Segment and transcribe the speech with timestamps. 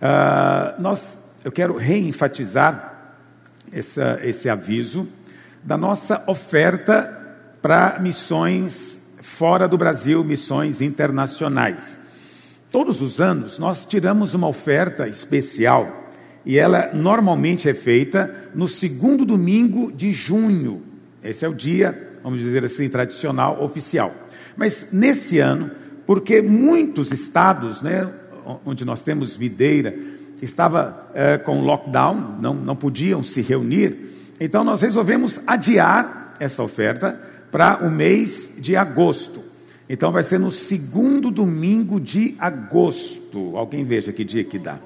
[0.00, 3.16] Uh, nós, eu quero reenfatizar
[3.72, 5.08] essa, esse aviso
[5.62, 7.14] da nossa oferta
[7.60, 11.98] para missões fora do Brasil, missões internacionais.
[12.70, 16.08] Todos os anos nós tiramos uma oferta especial
[16.44, 20.82] e ela normalmente é feita no segundo domingo de junho.
[21.22, 24.14] Esse é o dia, vamos dizer assim, tradicional, oficial.
[24.56, 25.70] Mas nesse ano,
[26.06, 28.08] porque muitos estados, né,
[28.64, 29.94] onde nós temos videira,
[30.40, 33.96] estava é, com lockdown, não, não podiam se reunir,
[34.40, 37.18] então nós resolvemos adiar essa oferta
[37.50, 39.42] para o mês de agosto.
[39.88, 43.56] Então vai ser no segundo domingo de agosto.
[43.56, 44.78] Alguém veja que dia que dá.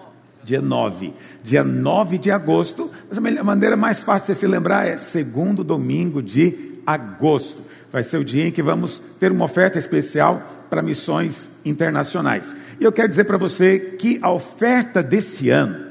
[0.44, 1.12] Dia 9.
[1.42, 2.90] Dia 9 de agosto.
[3.08, 7.62] Mas a maneira mais fácil de se lembrar é segundo domingo de agosto.
[7.90, 12.54] Vai ser o dia em que vamos ter uma oferta especial para missões internacionais.
[12.82, 15.86] E eu quero dizer para você que a oferta desse ano,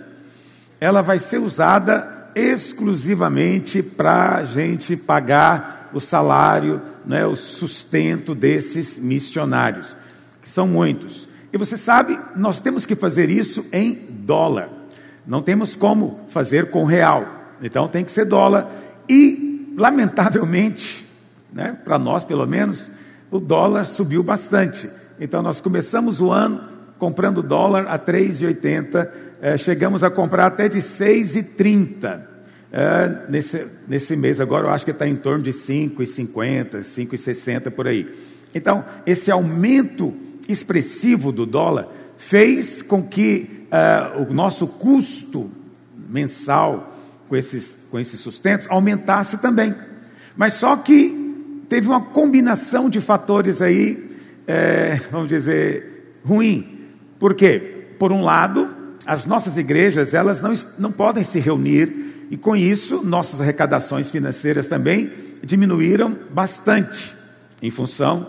[0.77, 8.99] ela vai ser usada exclusivamente para a gente pagar o salário, né, o sustento desses
[8.99, 9.95] missionários,
[10.41, 11.29] que são muitos.
[11.53, 14.67] E você sabe, nós temos que fazer isso em dólar.
[15.25, 17.55] Não temos como fazer com real.
[17.61, 18.69] Então tem que ser dólar.
[19.07, 21.07] E, lamentavelmente,
[21.53, 22.89] né, para nós pelo menos,
[23.31, 24.89] o dólar subiu bastante.
[25.17, 29.09] Então nós começamos o ano comprando dólar a 3,80,
[29.41, 32.21] eh, chegamos a comprar até de 6,30.
[32.71, 37.87] É, nesse, nesse mês agora eu acho que está em torno de 5,50, 5,60 por
[37.87, 38.07] aí.
[38.53, 40.13] Então, esse aumento
[40.47, 45.49] expressivo do dólar fez com que uh, o nosso custo
[46.07, 46.95] mensal
[47.27, 49.73] com esses, com esses sustentos aumentasse também.
[50.37, 54.07] Mas só que teve uma combinação de fatores aí,
[54.45, 56.70] é, vamos dizer, ruim.
[57.21, 57.85] Por quê?
[57.99, 58.67] Por um lado,
[59.05, 64.65] as nossas igrejas elas não, não podem se reunir e com isso, nossas arrecadações financeiras
[64.65, 65.11] também
[65.43, 67.13] diminuíram bastante,
[67.61, 68.25] em função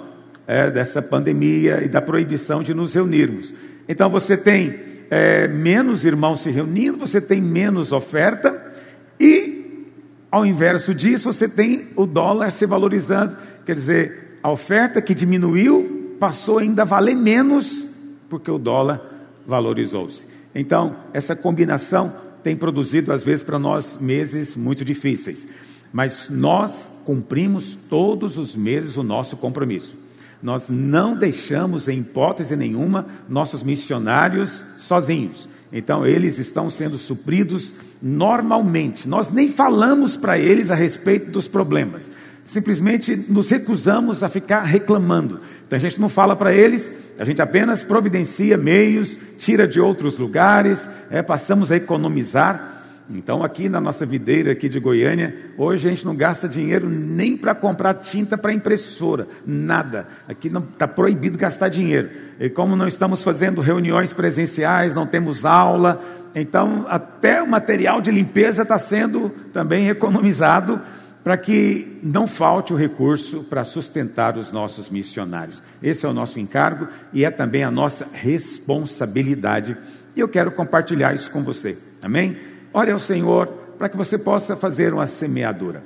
[0.46, 3.54] é, dessa pandemia e da proibição de nos reunirmos.
[3.88, 4.78] Então você tem
[5.10, 8.74] é, menos irmãos se reunindo, você tem menos oferta,
[9.18, 9.88] e
[10.30, 13.36] ao inverso disso, você tem o dólar se valorizando.
[13.64, 17.91] Quer dizer, a oferta que diminuiu passou ainda a valer menos,
[18.32, 18.98] porque o dólar
[19.46, 20.24] valorizou-se.
[20.54, 25.46] Então, essa combinação tem produzido, às vezes, para nós meses muito difíceis.
[25.92, 29.94] Mas nós cumprimos todos os meses o nosso compromisso.
[30.42, 35.46] Nós não deixamos, em hipótese nenhuma, nossos missionários sozinhos.
[35.70, 39.06] Então, eles estão sendo supridos normalmente.
[39.06, 42.08] Nós nem falamos para eles a respeito dos problemas.
[42.46, 45.40] Simplesmente nos recusamos a ficar reclamando.
[45.72, 50.18] Então, a gente não fala para eles, a gente apenas providencia meios, tira de outros
[50.18, 52.82] lugares, é, passamos a economizar.
[53.08, 57.38] Então, aqui na nossa videira aqui de Goiânia, hoje a gente não gasta dinheiro nem
[57.38, 60.06] para comprar tinta para impressora, nada.
[60.28, 62.10] Aqui não está proibido gastar dinheiro.
[62.38, 68.10] E como não estamos fazendo reuniões presenciais, não temos aula, então até o material de
[68.10, 70.78] limpeza está sendo também economizado
[71.22, 75.62] para que não falte o recurso para sustentar os nossos missionários.
[75.82, 79.76] Esse é o nosso encargo e é também a nossa responsabilidade.
[80.16, 81.78] E eu quero compartilhar isso com você.
[82.02, 82.36] Amém?
[82.72, 83.46] Ore ao Senhor
[83.78, 85.84] para que você possa fazer uma semeadura.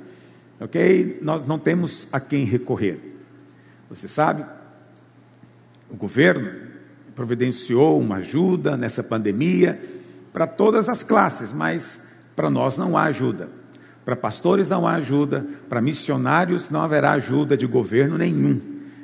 [0.59, 1.19] Ok?
[1.21, 2.99] Nós não temos a quem recorrer.
[3.89, 4.43] Você sabe?
[5.89, 6.67] O governo
[7.15, 9.79] providenciou uma ajuda nessa pandemia
[10.33, 11.99] para todas as classes, mas
[12.35, 13.49] para nós não há ajuda.
[14.07, 18.57] Para pastores não há ajuda, para missionários não haverá ajuda de governo nenhum.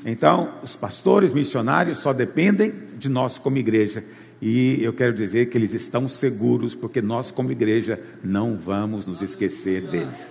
[0.05, 4.01] Então, os pastores missionários só dependem de nós como igreja.
[4.41, 9.21] E eu quero dizer que eles estão seguros, porque nós, como igreja, não vamos nos
[9.21, 10.25] esquecer deles.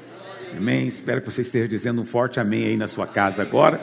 [0.56, 0.88] Amém?
[0.88, 3.78] Espero que você esteja dizendo um forte amém aí na sua casa agora.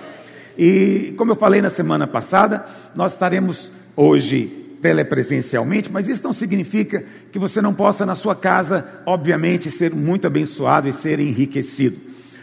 [0.58, 7.04] E como eu falei na semana passada, nós estaremos hoje telepresencialmente, mas isso não significa
[7.32, 11.98] que você não possa, na sua casa, obviamente, ser muito abençoado e ser enriquecido.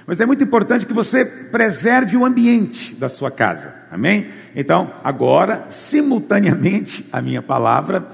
[0.07, 4.27] Mas é muito importante que você preserve o ambiente da sua casa, amém?
[4.55, 8.07] Então, agora, simultaneamente, a minha palavra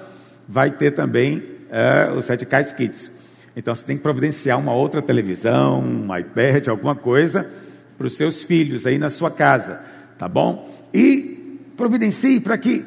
[0.48, 3.10] vai ter também uh, os Radicais Kids.
[3.54, 7.46] Então, você tem que providenciar uma outra televisão, um iPad, alguma coisa,
[7.98, 9.80] para os seus filhos aí na sua casa,
[10.16, 10.70] tá bom?
[10.94, 12.84] E providencie para que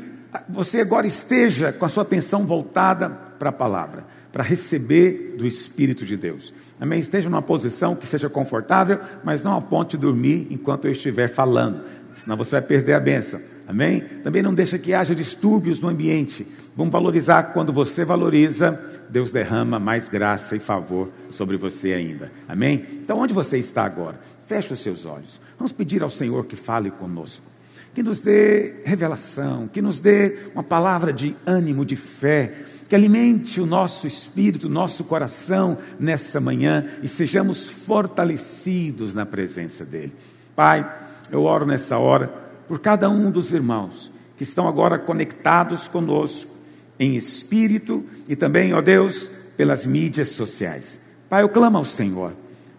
[0.49, 6.05] você agora esteja com a sua atenção voltada para a palavra, para receber do Espírito
[6.05, 6.53] de Deus.
[6.79, 6.99] Amém?
[6.99, 11.27] Esteja numa posição que seja confortável, mas não a ponto de dormir enquanto eu estiver
[11.27, 11.81] falando,
[12.15, 13.39] senão você vai perder a bênção.
[13.67, 14.01] Amém?
[14.23, 16.45] Também não deixa que haja distúrbios no ambiente.
[16.75, 18.79] Vamos valorizar quando você valoriza,
[19.09, 22.31] Deus derrama mais graça e favor sobre você ainda.
[22.47, 22.85] Amém?
[23.01, 24.19] Então, onde você está agora?
[24.45, 25.39] Feche os seus olhos.
[25.57, 27.54] Vamos pedir ao Senhor que fale conosco.
[27.95, 32.53] Que nos dê revelação, que nos dê uma palavra de ânimo, de fé,
[32.89, 39.85] que alimente o nosso espírito, o nosso coração nessa manhã e sejamos fortalecidos na presença
[39.85, 40.13] dEle.
[40.55, 40.85] Pai,
[41.31, 42.27] eu oro nessa hora
[42.67, 46.51] por cada um dos irmãos que estão agora conectados conosco
[46.99, 50.99] em espírito e também, ó Deus, pelas mídias sociais.
[51.29, 52.33] Pai, eu clamo ao Senhor,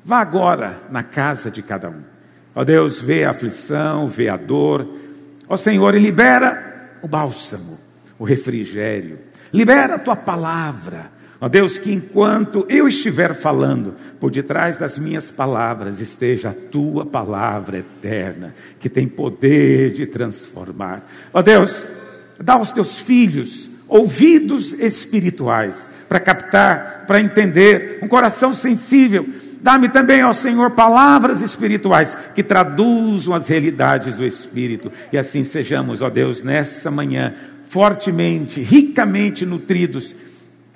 [0.04, 2.02] vá agora na casa de cada um.
[2.54, 5.05] Ó Deus, vê a aflição, vê a dor.
[5.48, 7.78] Ó Senhor, e libera o bálsamo,
[8.18, 9.18] o refrigério.
[9.52, 15.30] Libera a tua palavra Ó Deus, que enquanto eu estiver falando, por detrás das minhas
[15.30, 21.06] palavras esteja a tua palavra eterna, que tem poder de transformar.
[21.32, 21.88] Ó Deus,
[22.42, 25.76] dá aos teus filhos ouvidos espirituais
[26.08, 29.26] para captar, para entender, um coração sensível.
[29.60, 34.92] Dá-me também, ó Senhor, palavras espirituais que traduzam as realidades do Espírito.
[35.12, 37.34] E assim sejamos, ó Deus, nessa manhã,
[37.68, 40.14] fortemente, ricamente nutridos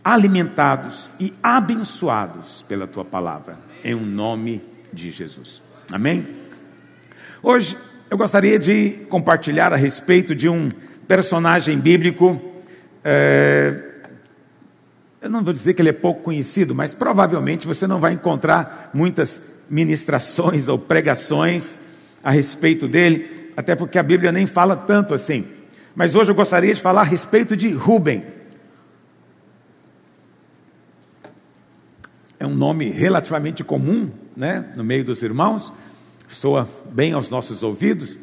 [0.03, 4.63] alimentados e abençoados pela tua palavra, em um nome
[4.93, 5.63] de Jesus.
[5.93, 6.27] Amém?
[7.43, 7.77] Hoje
[8.11, 10.71] eu gostaria de compartilhar a respeito de um
[11.07, 12.41] personagem bíblico.
[13.05, 13.90] É,
[15.21, 18.91] eu não vou dizer que ele é pouco conhecido, mas provavelmente você não vai encontrar
[18.95, 21.77] muitas ministrações ou pregações
[22.23, 25.45] a respeito dele, até porque a Bíblia nem fala tanto assim.
[25.95, 28.25] Mas hoje eu gostaria de falar a respeito de Rubem.
[32.41, 35.71] é um nome relativamente comum né, no meio dos irmãos,
[36.27, 38.19] soa bem aos nossos ouvidos.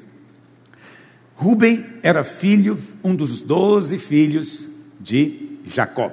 [1.36, 4.68] Rubem era filho, um dos doze filhos
[5.00, 6.12] de Jacó.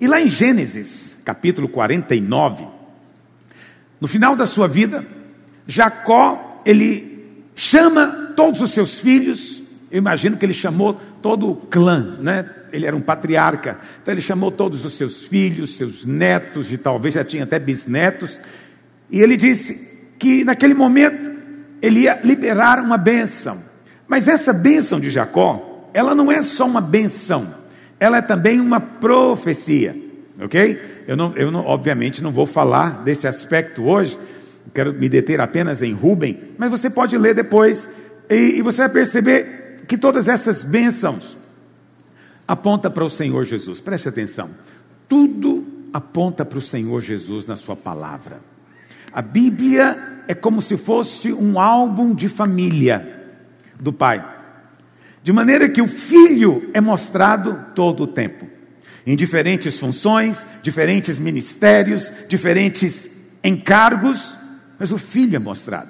[0.00, 2.66] E lá em Gênesis, capítulo 49,
[4.00, 5.04] no final da sua vida,
[5.66, 12.16] Jacó, ele chama todos os seus filhos, eu imagino que ele chamou todo o clã,
[12.20, 12.50] né?
[12.72, 17.14] ele era um patriarca, então ele chamou todos os seus filhos, seus netos, e talvez
[17.14, 18.40] já tinha até bisnetos,
[19.08, 21.32] e ele disse que naquele momento
[21.80, 23.62] ele ia liberar uma bênção.
[24.08, 27.54] Mas essa bênção de Jacó, ela não é só uma bênção,
[27.98, 29.96] ela é também uma profecia,
[30.40, 31.04] ok?
[31.06, 34.18] Eu, não, eu não, obviamente não vou falar desse aspecto hoje,
[34.72, 37.88] quero me deter apenas em Rubem, mas você pode ler depois
[38.28, 41.36] e, e você vai perceber que todas essas bênçãos,
[42.46, 43.80] aponta para o Senhor Jesus.
[43.80, 44.50] Preste atenção.
[45.08, 48.40] Tudo aponta para o Senhor Jesus na sua palavra.
[49.12, 53.22] A Bíblia é como se fosse um álbum de família
[53.78, 54.33] do Pai.
[55.24, 58.46] De maneira que o filho é mostrado todo o tempo,
[59.06, 63.08] em diferentes funções, diferentes ministérios, diferentes
[63.42, 64.36] encargos,
[64.78, 65.88] mas o filho é mostrado.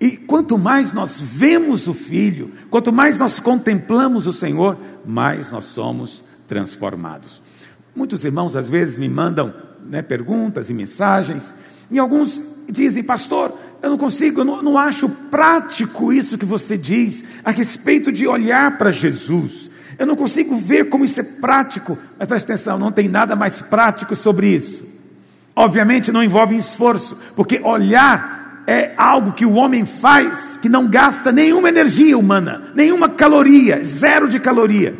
[0.00, 5.64] E quanto mais nós vemos o Filho, quanto mais nós contemplamos o Senhor, mais nós
[5.64, 7.42] somos transformados.
[7.94, 9.52] Muitos irmãos às vezes me mandam
[9.84, 11.52] né, perguntas e mensagens,
[11.90, 12.40] e alguns
[12.70, 17.50] dizem, pastor, eu não consigo, eu não, não acho prático isso que você diz a
[17.50, 19.68] respeito de olhar para Jesus.
[19.98, 21.98] Eu não consigo ver como isso é prático.
[22.18, 24.84] Mas presta atenção, não tem nada mais prático sobre isso.
[25.54, 31.32] Obviamente não envolve esforço, porque olhar é algo que o homem faz que não gasta
[31.32, 34.94] nenhuma energia humana, nenhuma caloria, zero de caloria.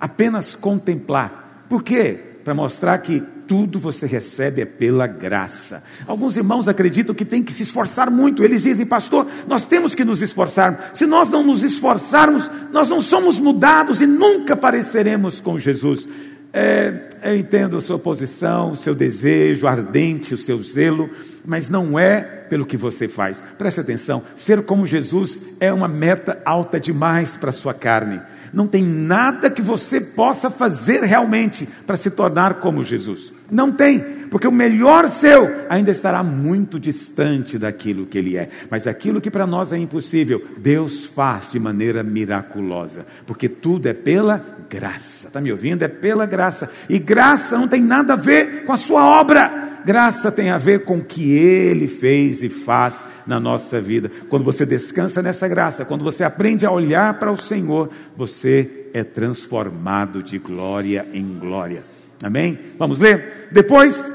[0.00, 1.64] Apenas contemplar.
[1.68, 2.18] Por quê?
[2.44, 5.82] Para mostrar que tudo você recebe é pela graça.
[6.06, 8.42] Alguns irmãos acreditam que tem que se esforçar muito.
[8.42, 10.90] Eles dizem, pastor, nós temos que nos esforçar.
[10.94, 16.08] Se nós não nos esforçarmos, nós não somos mudados e nunca pareceremos com Jesus.
[16.52, 21.08] É, eu entendo a sua posição, o seu desejo ardente, o seu zelo,
[21.44, 23.42] mas não é pelo que você faz.
[23.56, 28.20] Preste atenção: ser como Jesus é uma meta alta demais para a sua carne.
[28.52, 33.32] Não tem nada que você possa fazer realmente para se tornar como Jesus.
[33.50, 38.50] Não tem, porque o melhor seu ainda estará muito distante daquilo que ele é.
[38.70, 43.94] Mas aquilo que para nós é impossível, Deus faz de maneira miraculosa, porque tudo é
[43.94, 44.38] pela
[44.72, 45.26] graça.
[45.26, 45.82] Está me ouvindo?
[45.82, 46.70] É pela graça.
[46.88, 49.80] E graça não tem nada a ver com a sua obra.
[49.84, 54.10] Graça tem a ver com o que Ele fez e faz na nossa vida.
[54.30, 59.04] Quando você descansa nessa graça, quando você aprende a olhar para o Senhor, você é
[59.04, 61.84] transformado de glória em glória.
[62.22, 62.58] Amém?
[62.78, 63.48] Vamos ler?
[63.52, 64.10] Depois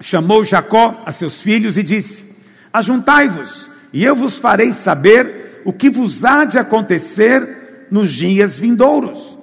[0.00, 2.24] chamou Jacó a seus filhos e disse:
[2.72, 9.35] Ajuntai-vos, e eu vos farei saber o que vos há de acontecer nos dias vindouros.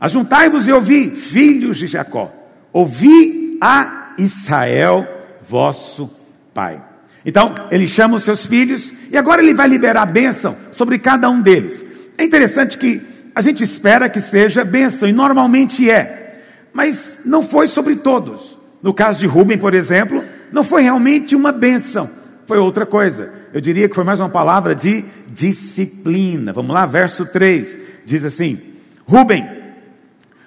[0.00, 2.32] Ajuntai-vos e ouvi, filhos de Jacó,
[2.72, 5.06] ouvi a Israel,
[5.48, 6.14] vosso
[6.52, 6.82] pai.
[7.24, 11.28] Então, ele chama os seus filhos e agora ele vai liberar a bênção sobre cada
[11.28, 11.84] um deles.
[12.16, 13.02] É interessante que
[13.34, 16.40] a gente espera que seja bênção, e normalmente é,
[16.72, 18.56] mas não foi sobre todos.
[18.82, 22.08] No caso de Rubem, por exemplo, não foi realmente uma bênção,
[22.46, 23.30] foi outra coisa.
[23.52, 26.52] Eu diria que foi mais uma palavra de disciplina.
[26.52, 28.60] Vamos lá, verso 3 diz assim:
[29.04, 29.44] Rubem,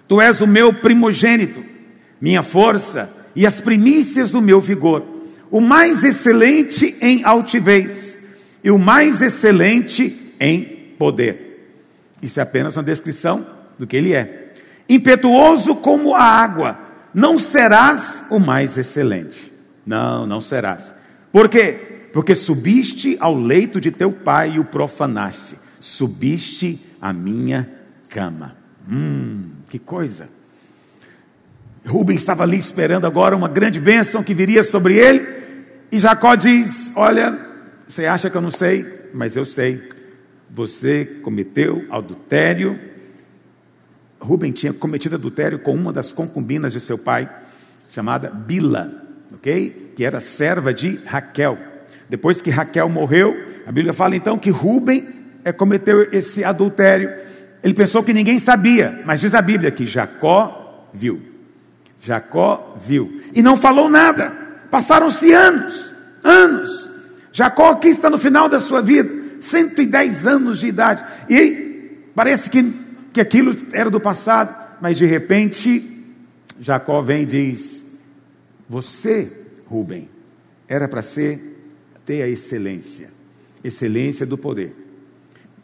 [0.10, 1.64] tu és o meu primogênito,
[2.20, 5.06] minha força e as primícias do meu vigor,
[5.52, 8.18] o mais excelente em altivez
[8.64, 10.64] e o mais excelente em
[10.98, 11.78] poder.
[12.24, 13.46] Isso é apenas uma descrição
[13.78, 14.54] do que ele é.
[14.90, 16.80] Impetuoso como a água,
[17.14, 19.54] não serás o mais excelente.
[19.86, 20.92] Não, não serás.
[21.32, 22.10] Por quê?
[22.12, 25.56] Porque subiste ao leito de teu pai e o profanaste.
[25.80, 27.70] Subiste à minha
[28.10, 28.58] cama.
[28.90, 30.28] Hum, que coisa.
[31.86, 35.26] Rubem estava ali esperando agora uma grande bênção que viria sobre ele.
[35.92, 37.40] E Jacó diz: Olha,
[37.88, 39.82] você acha que eu não sei, mas eu sei.
[40.50, 42.80] Você cometeu adultério.
[44.20, 47.30] Rubem tinha cometido adultério com uma das concubinas de seu pai,
[47.92, 48.92] chamada Bila,
[49.34, 49.94] ok?
[49.96, 51.58] Que era serva de Raquel.
[52.10, 53.36] Depois que Raquel morreu,
[53.66, 55.08] a Bíblia fala então que Rubem
[55.46, 57.16] é, cometeu esse adultério.
[57.64, 61.22] Ele pensou que ninguém sabia, mas diz a Bíblia que Jacó viu.
[62.02, 64.32] Jacó viu e não falou nada.
[64.72, 66.90] Passaram-se anos, anos.
[67.32, 69.10] Jacó aqui está no final da sua vida,
[69.42, 71.04] 110 anos de idade.
[71.30, 72.74] E parece que,
[73.12, 76.06] que aquilo era do passado, mas de repente
[76.60, 77.84] Jacó vem e diz:
[78.68, 79.32] Você,
[79.66, 80.10] Rubem,
[80.68, 81.50] era para ser
[82.06, 83.12] ter a excelência,
[83.64, 84.76] excelência do poder,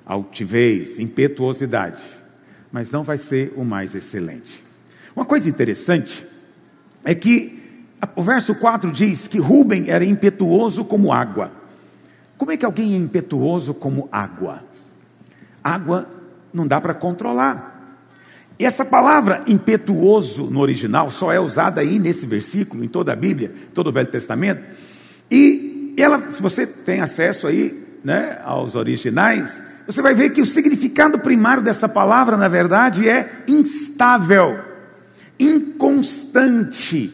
[0.05, 2.01] altivez, impetuosidade,
[2.71, 4.63] mas não vai ser o mais excelente.
[5.15, 6.25] Uma coisa interessante
[7.03, 7.63] é que
[8.15, 11.51] o verso 4 diz que Rubem era impetuoso como água.
[12.37, 14.63] Como é que alguém é impetuoso como água?
[15.63, 16.07] Água
[16.53, 17.73] não dá para controlar.
[18.59, 23.15] E essa palavra impetuoso no original só é usada aí nesse versículo, em toda a
[23.15, 24.63] Bíblia, todo o Velho Testamento.
[25.29, 30.45] E ela, se você tem acesso aí né, aos originais, você vai ver que o
[30.45, 34.75] significado primário dessa palavra, na verdade, é instável
[35.39, 37.13] inconstante.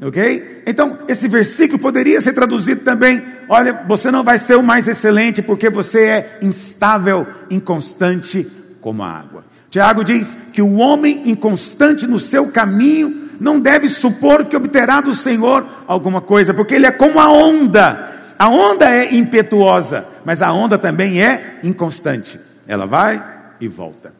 [0.00, 0.62] Ok?
[0.64, 5.42] Então, esse versículo poderia ser traduzido também: olha, você não vai ser o mais excelente
[5.42, 8.48] porque você é instável, inconstante
[8.80, 9.44] como a água.
[9.70, 15.14] Tiago diz que o homem inconstante no seu caminho não deve supor que obterá do
[15.14, 18.14] Senhor alguma coisa, porque ele é como a onda.
[18.38, 22.38] A onda é impetuosa, mas a onda também é inconstante.
[22.66, 23.24] Ela vai
[23.58, 24.12] e volta.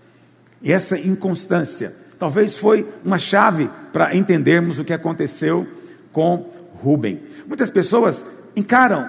[0.62, 5.66] E essa inconstância Talvez foi uma chave para entendermos o que aconteceu
[6.12, 7.22] com Rubem.
[7.46, 8.24] Muitas pessoas
[8.56, 9.08] encaram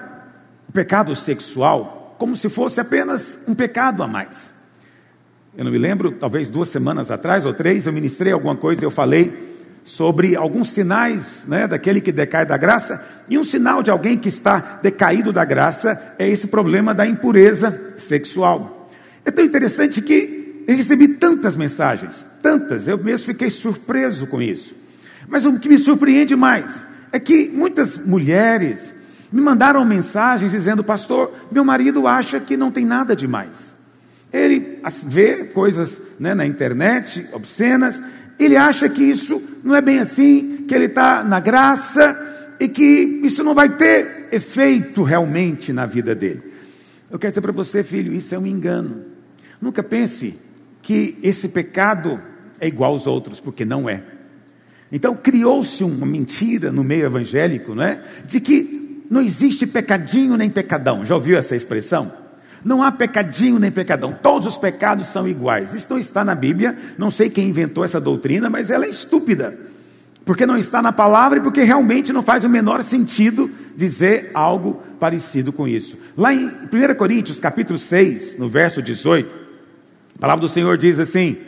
[0.68, 4.48] o pecado sexual como se fosse apenas um pecado a mais.
[5.56, 8.84] Eu não me lembro, talvez duas semanas atrás ou três, eu ministrei alguma coisa e
[8.84, 9.49] eu falei
[9.84, 14.28] sobre alguns sinais né, daquele que decai da graça, e um sinal de alguém que
[14.28, 18.90] está decaído da graça é esse problema da impureza sexual.
[19.24, 24.74] É tão interessante que eu recebi tantas mensagens, tantas, eu mesmo fiquei surpreso com isso.
[25.28, 26.66] Mas o que me surpreende mais
[27.12, 28.92] é que muitas mulheres
[29.32, 33.70] me mandaram mensagens dizendo: Pastor, meu marido acha que não tem nada demais.
[34.32, 38.00] Ele vê coisas né, na internet, obscenas,
[38.38, 42.16] ele acha que isso não é bem assim, que ele está na graça
[42.58, 46.42] e que isso não vai ter efeito realmente na vida dele.
[47.10, 49.04] Eu quero dizer para você, filho, isso é um engano.
[49.60, 50.38] Nunca pense
[50.82, 52.20] que esse pecado
[52.60, 54.02] é igual aos outros, porque não é.
[54.92, 58.02] Então criou-se uma mentira no meio evangélico, não é?
[58.26, 61.04] De que não existe pecadinho nem pecadão.
[61.04, 62.12] Já ouviu essa expressão?
[62.64, 65.72] Não há pecadinho nem pecadão, todos os pecados são iguais.
[65.72, 69.58] Isso não está na Bíblia, não sei quem inventou essa doutrina, mas ela é estúpida.
[70.24, 74.82] Porque não está na palavra e porque realmente não faz o menor sentido dizer algo
[74.98, 75.98] parecido com isso.
[76.16, 79.28] Lá em 1 Coríntios, capítulo 6, no verso 18,
[80.16, 81.38] a palavra do Senhor diz assim: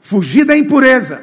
[0.00, 1.20] fugir da impureza.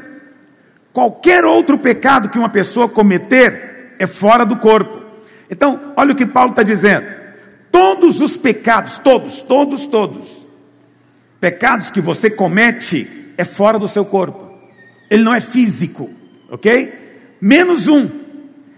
[0.91, 5.01] Qualquer outro pecado que uma pessoa cometer é fora do corpo.
[5.50, 7.19] Então, olha o que Paulo está dizendo.
[7.72, 10.42] Todos os pecados, todos, todos, todos,
[11.40, 13.08] pecados que você comete
[13.38, 14.50] é fora do seu corpo.
[15.10, 16.10] Ele não é físico,
[16.50, 16.94] ok?
[17.42, 18.10] Menos um.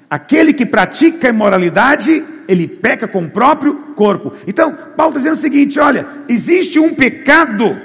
[0.10, 4.34] Aquele que pratica imoralidade, ele peca com o próprio corpo.
[4.46, 7.80] Então, Paulo está dizendo o seguinte: olha, existe um pecado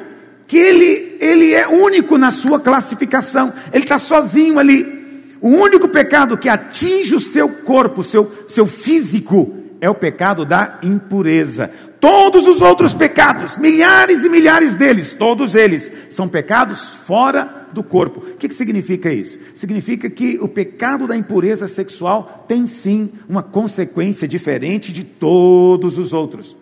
[0.46, 4.96] que ele, ele é único na sua classificação, ele está sozinho ali.
[5.40, 10.78] O único pecado que atinge o seu corpo, seu, seu físico, é o pecado da
[10.82, 11.70] impureza.
[12.00, 18.20] Todos os outros pecados, milhares e milhares deles, todos eles, são pecados fora do corpo.
[18.20, 19.38] O que, que significa isso?
[19.54, 26.12] Significa que o pecado da impureza sexual tem sim uma consequência diferente de todos os
[26.12, 26.56] outros.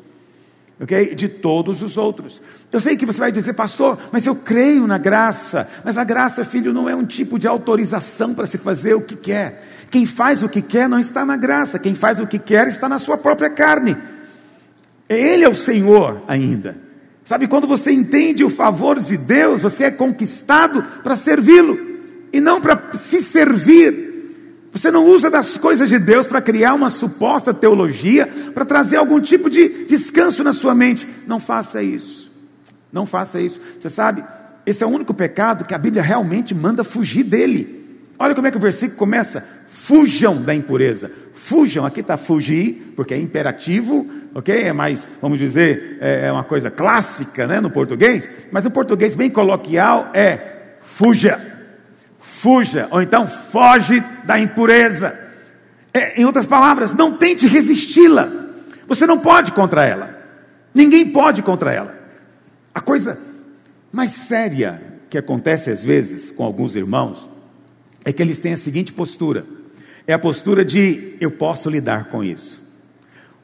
[0.80, 1.14] Ok?
[1.14, 2.40] De todos os outros.
[2.72, 5.68] Eu sei que você vai dizer, pastor, mas eu creio na graça.
[5.84, 9.14] Mas a graça, filho, não é um tipo de autorização para se fazer o que
[9.14, 9.73] quer.
[9.94, 11.78] Quem faz o que quer não está na graça.
[11.78, 13.96] Quem faz o que quer está na sua própria carne.
[15.08, 16.76] Ele é o Senhor ainda.
[17.24, 21.78] Sabe, quando você entende o favor de Deus, você é conquistado para servi-lo
[22.32, 24.66] e não para se servir.
[24.72, 29.20] Você não usa das coisas de Deus para criar uma suposta teologia, para trazer algum
[29.20, 31.06] tipo de descanso na sua mente.
[31.24, 32.32] Não faça isso.
[32.92, 33.60] Não faça isso.
[33.78, 34.24] Você sabe,
[34.66, 37.83] esse é o único pecado que a Bíblia realmente manda fugir dele.
[38.24, 41.12] Olha como é que o versículo começa: fujam da impureza.
[41.34, 44.62] Fujam, aqui está fugir, porque é imperativo, ok?
[44.62, 49.14] É mais, vamos dizer, é, é uma coisa clássica né, no português, mas o português
[49.14, 51.38] bem coloquial é fuja,
[52.18, 55.14] fuja, ou então foge da impureza.
[55.92, 58.26] É, em outras palavras, não tente resisti-la,
[58.86, 60.18] você não pode contra ela,
[60.72, 61.94] ninguém pode contra ela.
[62.74, 63.18] A coisa
[63.92, 67.33] mais séria que acontece às vezes com alguns irmãos
[68.04, 69.44] é que eles têm a seguinte postura:
[70.06, 72.62] é a postura de eu posso lidar com isso.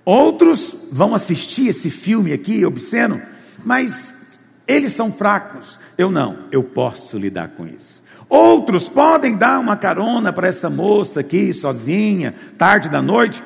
[0.05, 3.21] Outros vão assistir esse filme aqui, obsceno,
[3.65, 4.13] mas
[4.67, 5.79] eles são fracos.
[5.97, 8.01] Eu não, eu posso lidar com isso.
[8.29, 13.43] Outros podem dar uma carona para essa moça aqui, sozinha, tarde da noite,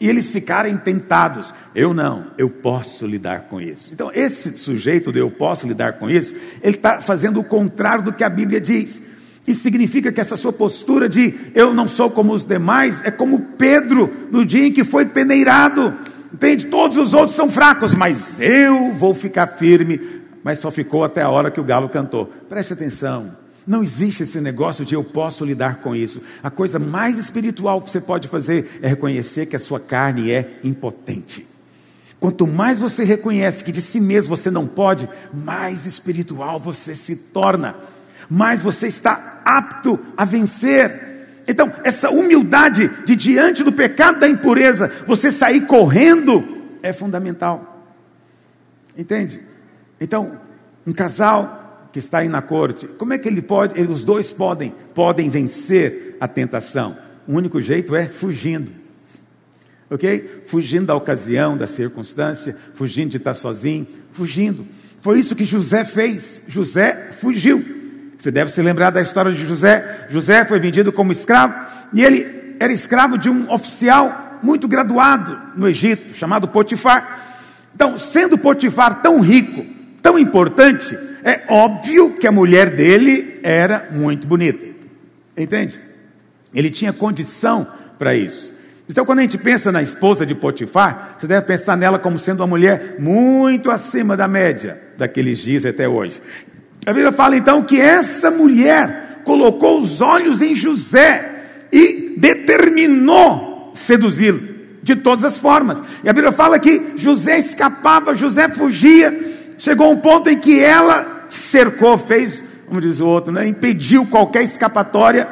[0.00, 1.54] e eles ficarem tentados.
[1.74, 3.92] Eu não, eu posso lidar com isso.
[3.92, 8.12] Então, esse sujeito de eu posso lidar com isso, ele está fazendo o contrário do
[8.12, 9.00] que a Bíblia diz.
[9.46, 13.40] Isso significa que essa sua postura de eu não sou como os demais é como
[13.58, 15.94] Pedro no dia em que foi peneirado.
[16.32, 16.66] Entende?
[16.66, 20.00] Todos os outros são fracos, mas eu vou ficar firme.
[20.42, 22.26] Mas só ficou até a hora que o galo cantou.
[22.48, 23.36] Preste atenção.
[23.66, 26.20] Não existe esse negócio de eu posso lidar com isso.
[26.42, 30.58] A coisa mais espiritual que você pode fazer é reconhecer que a sua carne é
[30.62, 31.46] impotente.
[32.18, 37.16] Quanto mais você reconhece que de si mesmo você não pode, mais espiritual você se
[37.16, 37.74] torna
[38.28, 41.42] mais você está apto a vencer.
[41.46, 46.42] Então, essa humildade de diante do pecado da impureza, você sair correndo,
[46.82, 47.86] é fundamental.
[48.96, 49.42] Entende?
[50.00, 50.40] Então,
[50.86, 54.74] um casal que está aí na corte, como é que ele pode, os dois podem,
[54.94, 56.96] podem vencer a tentação?
[57.26, 58.70] O único jeito é fugindo.
[59.90, 60.42] Ok?
[60.46, 64.66] Fugindo da ocasião, da circunstância, fugindo de estar sozinho, fugindo.
[65.00, 66.40] Foi isso que José fez.
[66.48, 67.83] José fugiu.
[68.24, 70.06] Você deve se lembrar da história de José.
[70.08, 71.54] José foi vendido como escravo
[71.92, 77.20] e ele era escravo de um oficial muito graduado no Egito, chamado Potifar.
[77.74, 79.66] Então, sendo Potifar tão rico,
[80.00, 84.74] tão importante, é óbvio que a mulher dele era muito bonita.
[85.36, 85.78] Entende?
[86.54, 87.66] Ele tinha condição
[87.98, 88.54] para isso.
[88.88, 92.40] Então, quando a gente pensa na esposa de Potifar, você deve pensar nela como sendo
[92.40, 96.22] uma mulher muito acima da média daqueles dias até hoje.
[96.86, 101.42] A Bíblia fala então que essa mulher colocou os olhos em José
[101.72, 105.82] e determinou seduzi-lo de todas as formas.
[106.02, 109.18] E a Bíblia fala que José escapava, José fugia,
[109.56, 114.44] chegou um ponto em que ela cercou, fez, como diz o outro, né, impediu qualquer
[114.44, 115.26] escapatória,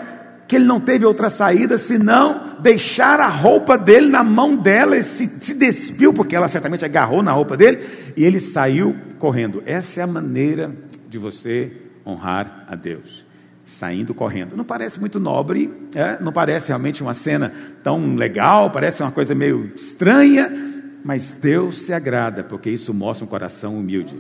[0.49, 5.03] que ele não teve outra saída senão deixar a roupa dele na mão dela, e
[5.03, 7.81] se, se despiu, porque ela certamente agarrou na roupa dele,
[8.17, 9.63] e ele saiu correndo.
[9.67, 10.71] Essa é a maneira
[11.13, 11.71] de você
[12.07, 13.25] honrar a Deus.
[13.65, 14.57] Saindo correndo.
[14.57, 16.21] Não parece muito nobre, é?
[16.21, 17.53] não parece realmente uma cena
[17.85, 20.51] tão legal, parece uma coisa meio estranha,
[21.05, 24.17] mas Deus se agrada, porque isso mostra um coração humilde.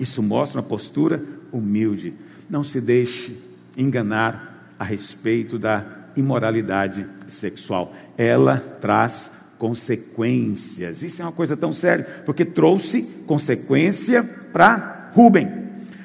[0.00, 2.14] Isso mostra uma postura humilde.
[2.48, 3.36] Não se deixe
[3.76, 5.84] enganar a respeito da
[6.16, 7.94] imoralidade sexual.
[8.16, 11.02] Ela traz consequências.
[11.02, 15.61] Isso é uma coisa tão séria, porque trouxe consequência para Rubem.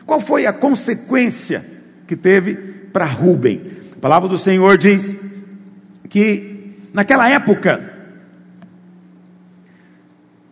[0.08, 1.63] Qual foi a consequência
[2.08, 2.56] que teve
[2.91, 3.62] para Rubem?
[3.96, 5.13] A palavra do Senhor diz
[6.10, 7.93] que naquela época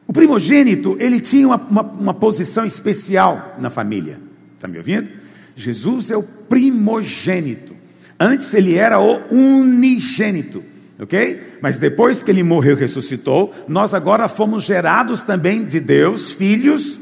[0.06, 4.20] o primogênito ele tinha uma, uma, uma posição especial na família.
[4.56, 5.10] Está me ouvindo?
[5.56, 7.74] Jesus é o primogênito.
[8.20, 10.64] Antes ele era o unigênito
[11.00, 11.58] ok?
[11.62, 17.00] Mas depois que ele morreu e ressuscitou, nós agora fomos gerados também de Deus, filhos,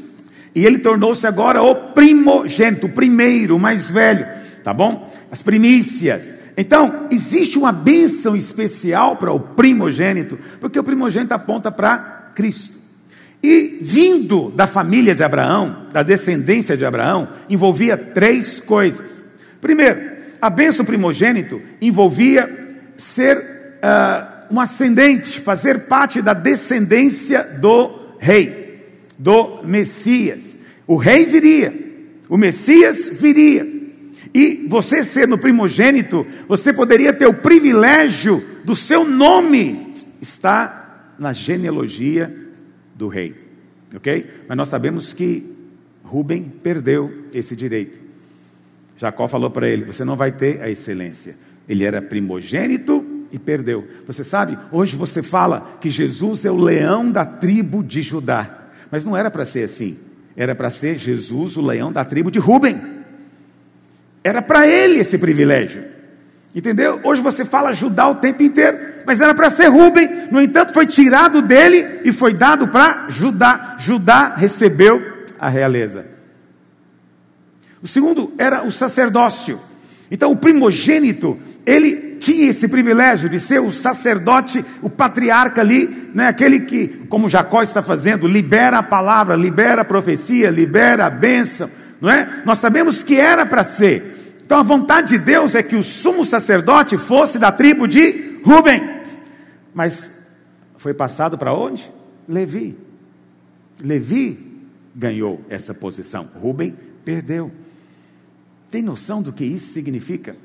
[0.56, 4.26] e ele tornou-se agora o primogênito, o primeiro, o mais velho,
[4.64, 5.12] tá bom?
[5.32, 6.24] As primícias.
[6.56, 12.78] Então, existe uma bênção especial para o primogênito, porque o primogênito aponta para Cristo.
[13.42, 19.12] E vindo da família de Abraão, da descendência de Abraão, envolvia três coisas.
[19.60, 22.50] Primeiro, a bênção primogênito envolvia
[22.96, 28.63] ser uh, um ascendente, fazer parte da descendência do rei,
[29.18, 30.56] do Messias.
[30.86, 31.74] O rei viria,
[32.30, 33.66] o Messias viria.
[34.34, 42.36] E você sendo primogênito, você poderia ter o privilégio do seu nome estar na genealogia
[42.96, 43.36] do rei.
[43.96, 44.28] Ok?
[44.48, 45.54] Mas nós sabemos que
[46.04, 48.00] Rubem perdeu esse direito.
[48.98, 51.36] Jacó falou para ele: Você não vai ter a excelência.
[51.68, 53.88] Ele era primogênito e perdeu.
[54.06, 58.63] Você sabe, hoje você fala que Jesus é o leão da tribo de Judá.
[58.94, 59.98] Mas não era para ser assim.
[60.38, 62.80] Era para ser Jesus, o leão da tribo de Rubem.
[64.24, 65.84] Era para ele esse privilégio.
[66.54, 67.00] Entendeu?
[67.04, 70.86] Hoje você fala Judá o tempo inteiro, mas era para ser Rubem, no entanto foi
[70.86, 73.78] tirado dele e foi dado para Judá.
[73.80, 75.02] Judá recebeu
[75.40, 76.06] a realeza.
[77.82, 79.60] O segundo era o sacerdócio.
[80.12, 86.28] Então o primogênito, ele tinha esse privilégio de ser o sacerdote, o patriarca ali, né,
[86.28, 91.70] aquele que, como Jacó está fazendo, libera a palavra, libera a profecia, libera a bênção,
[92.00, 92.42] não é?
[92.46, 94.38] Nós sabemos que era para ser.
[94.46, 98.82] Então a vontade de Deus é que o sumo sacerdote fosse da tribo de Ruben.
[99.74, 100.10] Mas
[100.78, 101.92] foi passado para onde?
[102.26, 102.78] Levi.
[103.82, 104.62] Levi
[104.96, 106.30] ganhou essa posição.
[106.36, 107.52] Ruben perdeu.
[108.72, 110.38] Tem noção do que isso significa?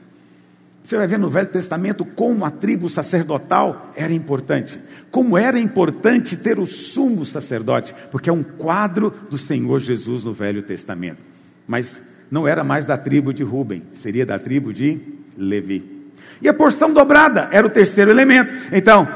[0.82, 4.80] Você vai ver no Velho Testamento como a tribo sacerdotal era importante.
[5.10, 10.32] Como era importante ter o sumo sacerdote, porque é um quadro do Senhor Jesus no
[10.32, 11.20] Velho Testamento.
[11.66, 14.98] Mas não era mais da tribo de Ruben, seria da tribo de
[15.36, 15.98] Levi.
[16.40, 18.50] E a porção dobrada era o terceiro elemento.
[18.72, 19.06] Então,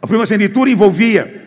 [0.00, 1.46] a primogenitura envolvia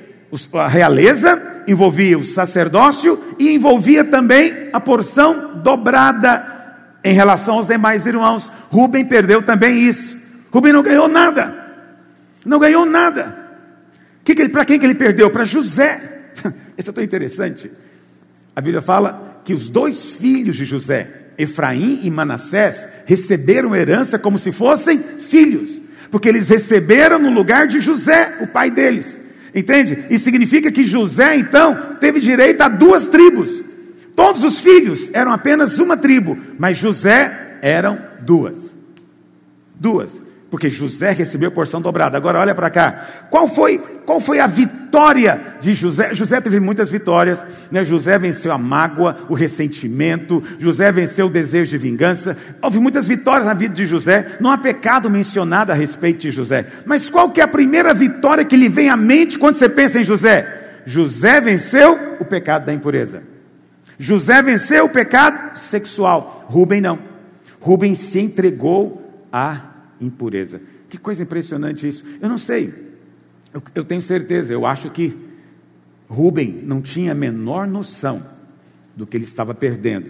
[0.53, 6.50] a realeza, envolvia o sacerdócio e envolvia também a porção dobrada
[7.03, 8.51] em relação aos demais irmãos.
[8.69, 10.17] Rubem perdeu também isso.
[10.51, 11.61] Rubem não ganhou nada.
[12.45, 13.37] Não ganhou nada.
[14.23, 15.29] Que que Para quem que ele perdeu?
[15.29, 16.31] Para José.
[16.77, 17.71] Isso é tão interessante.
[18.55, 24.37] A Bíblia fala que os dois filhos de José, Efraim e Manassés, receberam herança como
[24.37, 29.17] se fossem filhos, porque eles receberam no lugar de José, o pai deles.
[29.53, 30.05] Entende?
[30.09, 33.63] E significa que José, então, teve direito a duas tribos.
[34.21, 38.69] Todos os filhos eram apenas uma tribo, mas José eram duas.
[39.73, 42.17] Duas porque José recebeu porção dobrada.
[42.17, 43.07] Agora olha para cá.
[43.29, 46.13] Qual foi, qual foi a vitória de José?
[46.13, 47.39] José teve muitas vitórias,
[47.71, 47.85] né?
[47.85, 52.35] José venceu a mágoa, o ressentimento, José venceu o desejo de vingança.
[52.61, 54.35] Houve muitas vitórias na vida de José.
[54.41, 56.67] Não há pecado mencionado a respeito de José.
[56.85, 60.01] Mas qual que é a primeira vitória que lhe vem à mente quando você pensa
[60.01, 60.81] em José?
[60.85, 63.30] José venceu o pecado da impureza.
[64.01, 66.43] José venceu o pecado sexual.
[66.47, 66.99] Rubem não.
[67.59, 70.59] Rubem se entregou a impureza.
[70.89, 72.03] Que coisa impressionante isso.
[72.19, 72.73] Eu não sei,
[73.53, 75.15] eu, eu tenho certeza, eu acho que
[76.09, 78.25] Rubem não tinha a menor noção
[78.95, 80.09] do que ele estava perdendo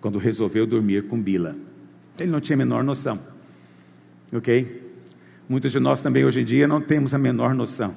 [0.00, 1.56] quando resolveu dormir com Bila.
[2.16, 3.18] Ele não tinha a menor noção.
[4.32, 4.92] Ok?
[5.48, 7.96] Muitos de nós também hoje em dia não temos a menor noção.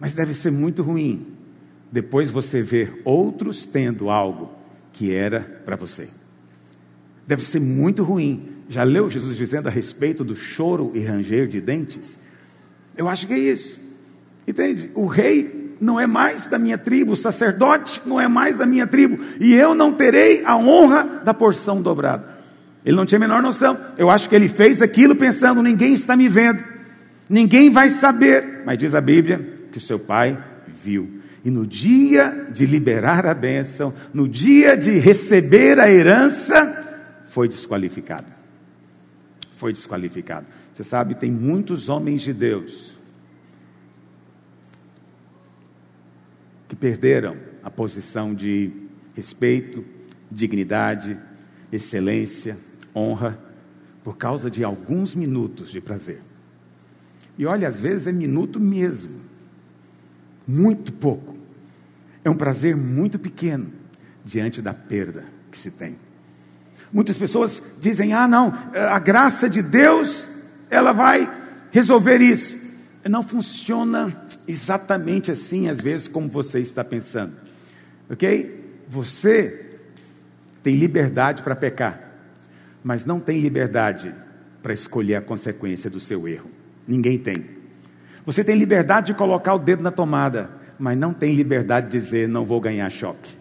[0.00, 1.24] Mas deve ser muito ruim
[1.92, 4.55] depois você ver outros tendo algo
[4.96, 6.08] que era para você.
[7.26, 11.60] Deve ser muito ruim já leu Jesus dizendo a respeito do choro e ranger de
[11.60, 12.18] dentes?
[12.96, 13.78] Eu acho que é isso.
[14.46, 14.90] Entende?
[14.94, 18.86] O rei não é mais da minha tribo, o sacerdote não é mais da minha
[18.86, 22.36] tribo, e eu não terei a honra da porção dobrada.
[22.84, 23.78] Ele não tinha a menor noção.
[23.98, 26.62] Eu acho que ele fez aquilo pensando: ninguém está me vendo,
[27.28, 28.62] ninguém vai saber.
[28.64, 30.38] Mas diz a Bíblia que seu pai
[30.82, 31.15] viu.
[31.46, 38.36] E no dia de liberar a bênção, no dia de receber a herança, foi desqualificado
[39.56, 40.46] foi desqualificado.
[40.74, 42.94] Você sabe, tem muitos homens de Deus
[46.68, 48.70] que perderam a posição de
[49.14, 49.84] respeito,
[50.30, 51.18] dignidade,
[51.72, 52.58] excelência,
[52.94, 53.38] honra,
[54.04, 56.20] por causa de alguns minutos de prazer.
[57.38, 59.20] E olha, às vezes é minuto mesmo,
[60.46, 61.36] muito pouco.
[62.24, 63.72] É um prazer muito pequeno
[64.24, 65.96] diante da perda que se tem.
[66.92, 70.26] Muitas pessoas dizem: ah, não, a graça de Deus,
[70.70, 71.30] ela vai
[71.70, 72.56] resolver isso.
[73.08, 77.34] Não funciona exatamente assim, às vezes, como você está pensando,
[78.10, 78.64] ok?
[78.88, 79.78] Você
[80.62, 82.12] tem liberdade para pecar,
[82.82, 84.12] mas não tem liberdade
[84.62, 86.50] para escolher a consequência do seu erro.
[86.86, 87.55] Ninguém tem.
[88.26, 92.28] Você tem liberdade de colocar o dedo na tomada, mas não tem liberdade de dizer
[92.28, 93.34] não vou ganhar choque.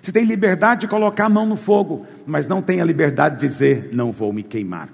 [0.00, 3.48] Você tem liberdade de colocar a mão no fogo, mas não tem a liberdade de
[3.48, 4.88] dizer não vou me queimar.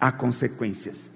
[0.00, 1.08] Há consequências.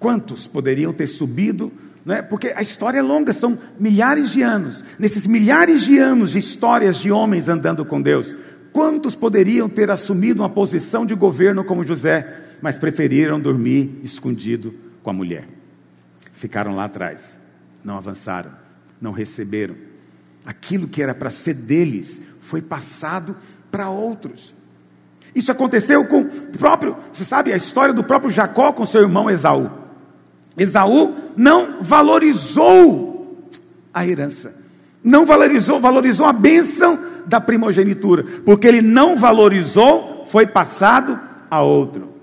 [0.00, 1.72] Quantos poderiam ter subido
[2.08, 2.22] é?
[2.22, 4.84] porque a história é longa, são milhares de anos.
[4.98, 8.34] Nesses milhares de anos de histórias de homens andando com Deus,
[8.72, 12.26] quantos poderiam ter assumido uma posição de governo como José,
[12.60, 15.57] mas preferiram dormir escondido com a mulher?
[16.38, 17.22] Ficaram lá atrás,
[17.82, 18.52] não avançaram,
[19.00, 19.74] não receberam.
[20.46, 23.36] Aquilo que era para ser deles foi passado
[23.72, 24.54] para outros.
[25.34, 29.28] Isso aconteceu com o próprio, você sabe a história do próprio Jacó com seu irmão
[29.28, 29.68] Esaú.
[30.56, 33.50] Esaú não valorizou
[33.92, 34.54] a herança,
[35.02, 41.18] não valorizou, valorizou a bênção da primogenitura, porque ele não valorizou, foi passado
[41.50, 42.14] a outro.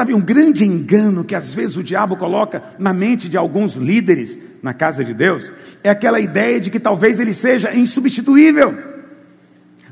[0.00, 4.38] Sabe, um grande engano que às vezes o diabo coloca na mente de alguns líderes
[4.62, 5.52] na casa de Deus
[5.84, 8.74] é aquela ideia de que talvez ele seja insubstituível.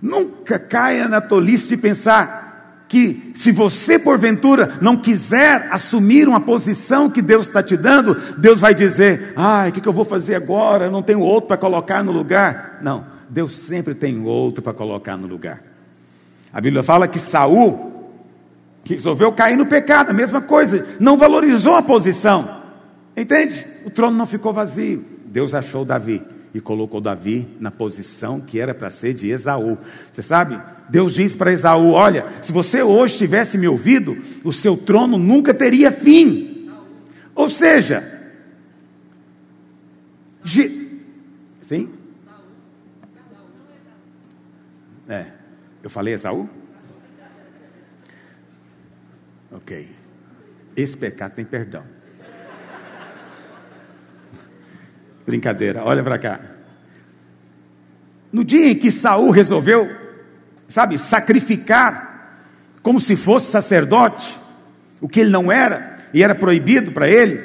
[0.01, 7.11] Nunca caia na tolice de pensar que se você porventura não quiser assumir uma posição
[7.11, 10.37] que Deus está te dando, Deus vai dizer: ai, o que, que eu vou fazer
[10.37, 10.87] agora?
[10.87, 12.79] Eu não tenho outro para colocar no lugar.
[12.81, 15.63] Não, Deus sempre tem outro para colocar no lugar.
[16.51, 17.98] A Bíblia fala que Saul,
[18.89, 22.63] que resolveu cair no pecado, a mesma coisa, não valorizou a posição,
[23.15, 23.67] entende?
[23.85, 25.05] O trono não ficou vazio.
[25.27, 26.23] Deus achou Davi
[26.55, 29.77] e colocou Davi na posição que era para ser de Esaú.
[30.11, 30.59] Você sabe?
[30.89, 35.53] Deus diz para Esaú: Olha, se você hoje tivesse me ouvido, o seu trono nunca
[35.53, 36.71] teria fim.
[37.35, 38.11] Ou seja,
[41.63, 41.91] sim?
[45.07, 45.27] É,
[45.83, 46.49] eu falei Esaú?
[49.53, 49.89] Ok.
[50.77, 51.83] Esse pecado tem perdão.
[55.27, 56.41] Brincadeira, olha para cá.
[58.33, 60.09] No dia em que Saul resolveu
[60.69, 62.37] sabe, sacrificar
[62.83, 64.39] como se fosse sacerdote,
[65.01, 67.41] o que ele não era, e era proibido para ele.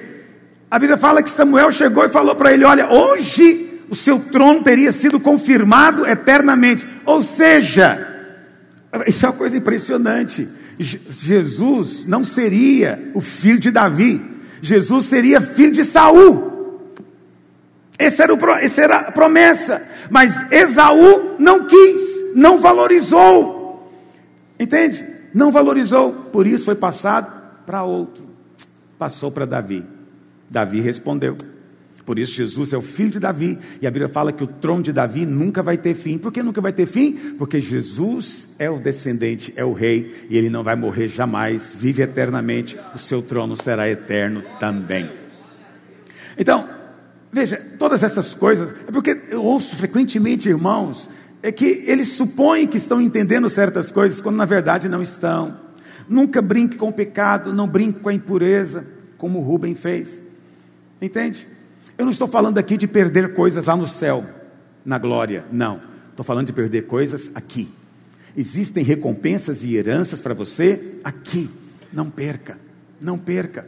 [0.69, 4.63] A Bíblia fala que Samuel chegou e falou para ele: Olha, hoje o seu trono
[4.63, 6.87] teria sido confirmado eternamente.
[7.05, 8.07] Ou seja,
[9.07, 10.47] isso é uma coisa impressionante.
[10.79, 14.21] Jesus não seria o filho de Davi,
[14.61, 16.51] Jesus seria filho de Saul.
[17.97, 23.91] Essa era, o, essa era a promessa, mas Esaú não quis não valorizou.
[24.59, 25.05] Entende?
[25.33, 27.31] Não valorizou, por isso foi passado
[27.65, 28.25] para outro.
[28.97, 29.85] Passou para Davi.
[30.49, 31.37] Davi respondeu.
[32.05, 34.83] Por isso Jesus é o filho de Davi, e a Bíblia fala que o trono
[34.83, 36.17] de Davi nunca vai ter fim.
[36.17, 37.13] Por que nunca vai ter fim?
[37.37, 42.01] Porque Jesus é o descendente, é o rei, e ele não vai morrer jamais, vive
[42.01, 45.09] eternamente, o seu trono será eterno também.
[46.37, 46.67] Então,
[47.31, 51.09] veja, todas essas coisas, é porque eu ouço frequentemente irmãos
[51.41, 55.59] é que eles supõem que estão entendendo certas coisas, quando na verdade não estão.
[56.07, 58.85] Nunca brinque com o pecado, não brinque com a impureza,
[59.17, 60.21] como Rubem fez.
[61.01, 61.45] Entende?
[61.97, 64.25] Eu não estou falando aqui de perder coisas lá no céu,
[64.83, 65.79] na glória, não.
[66.09, 67.71] Estou falando de perder coisas aqui.
[68.35, 71.49] Existem recompensas e heranças para você aqui.
[71.91, 72.57] Não perca,
[72.99, 73.67] não perca.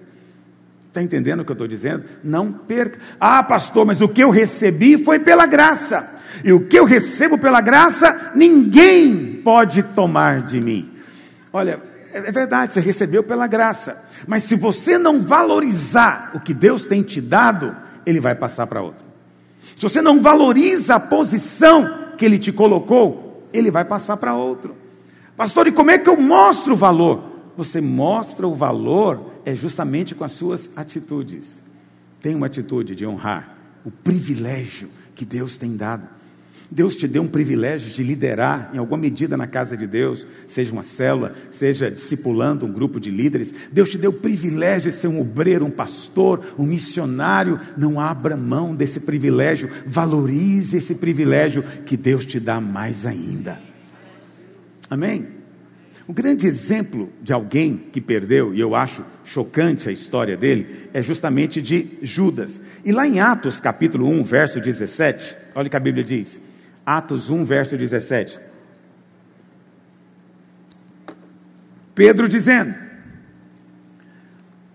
[0.88, 2.06] Está entendendo o que eu estou dizendo?
[2.24, 3.00] Não perca.
[3.20, 6.10] Ah, pastor, mas o que eu recebi foi pela graça.
[6.44, 10.90] E o que eu recebo pela graça, ninguém pode tomar de mim.
[11.52, 11.80] Olha,
[12.12, 14.04] é, é verdade, você recebeu pela graça.
[14.28, 17.76] Mas se você não valorizar o que Deus tem te dado,
[18.06, 19.06] Ele vai passar para outro.
[19.76, 24.76] Se você não valoriza a posição que Ele te colocou, Ele vai passar para outro.
[25.36, 27.24] Pastor, e como é que eu mostro o valor?
[27.58, 31.60] Você mostra o valor é justamente com as suas atitudes.
[32.22, 36.08] Tem uma atitude de honrar o privilégio que Deus tem dado.
[36.70, 40.72] Deus te deu um privilégio de liderar em alguma medida na casa de Deus, seja
[40.72, 43.54] uma célula, seja discipulando um grupo de líderes.
[43.72, 47.60] Deus te deu o privilégio de ser um obreiro, um pastor, um missionário.
[47.78, 53.60] Não abra mão desse privilégio, valorize esse privilégio que Deus te dá mais ainda.
[54.90, 55.28] Amém?
[56.08, 61.02] O grande exemplo de alguém que perdeu, e eu acho chocante a história dele, é
[61.02, 62.60] justamente de Judas.
[62.84, 66.45] E lá em Atos capítulo 1, verso 17, olha o que a Bíblia diz.
[66.86, 68.40] Atos 1, verso 17.
[71.96, 72.76] Pedro dizendo: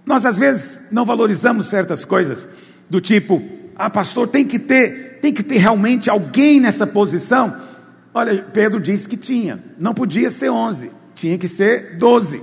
[0.04, 2.46] Nós às vezes não valorizamos certas coisas,
[2.88, 3.42] do tipo,
[3.76, 7.56] ah, pastor, tem que ter, tem que ter realmente alguém nessa posição.
[8.12, 12.42] Olha, Pedro diz que tinha, não podia ser onze, tinha que ser doze.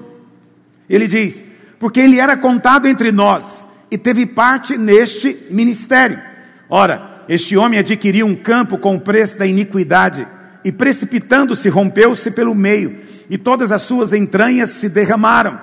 [0.90, 1.44] Ele diz,
[1.78, 6.22] porque ele era contado entre nós e teve parte neste ministério.
[6.70, 10.28] Ora, este homem adquiriu um campo com o preço da iniquidade
[10.64, 12.98] e precipitando-se rompeu-se pelo meio
[13.30, 15.60] e todas as suas entranhas se derramaram.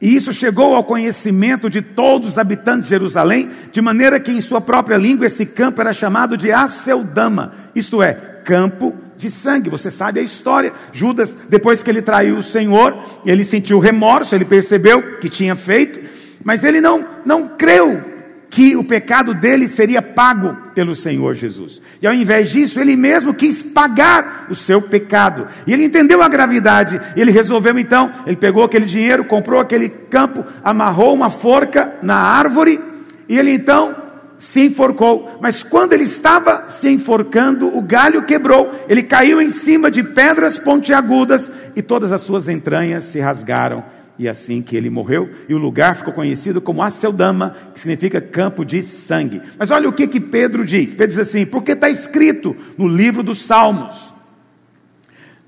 [0.00, 4.40] E isso chegou ao conhecimento de todos os habitantes de Jerusalém, de maneira que em
[4.40, 9.68] sua própria língua esse campo era chamado de Aceldama, isto é, campo de sangue.
[9.68, 10.72] Você sabe a história.
[10.90, 16.00] Judas, depois que ele traiu o Senhor, ele sentiu remorso, ele percebeu que tinha feito,
[16.42, 18.09] mas ele não, não creu
[18.50, 21.80] que o pecado dele seria pago pelo Senhor Jesus.
[22.02, 25.46] E ao invés disso, ele mesmo quis pagar o seu pecado.
[25.66, 27.00] E ele entendeu a gravidade.
[27.16, 32.16] E ele resolveu então, ele pegou aquele dinheiro, comprou aquele campo, amarrou uma forca na
[32.16, 32.80] árvore
[33.28, 33.94] e ele então
[34.36, 35.38] se enforcou.
[35.40, 38.74] Mas quando ele estava se enforcando, o galho quebrou.
[38.88, 43.84] Ele caiu em cima de pedras pontiagudas e todas as suas entranhas se rasgaram
[44.20, 48.66] e assim que ele morreu, e o lugar ficou conhecido como Aceldama, que significa campo
[48.66, 49.40] de sangue.
[49.58, 53.22] Mas olha o que, que Pedro diz: Pedro diz assim, porque está escrito no livro
[53.22, 54.12] dos Salmos.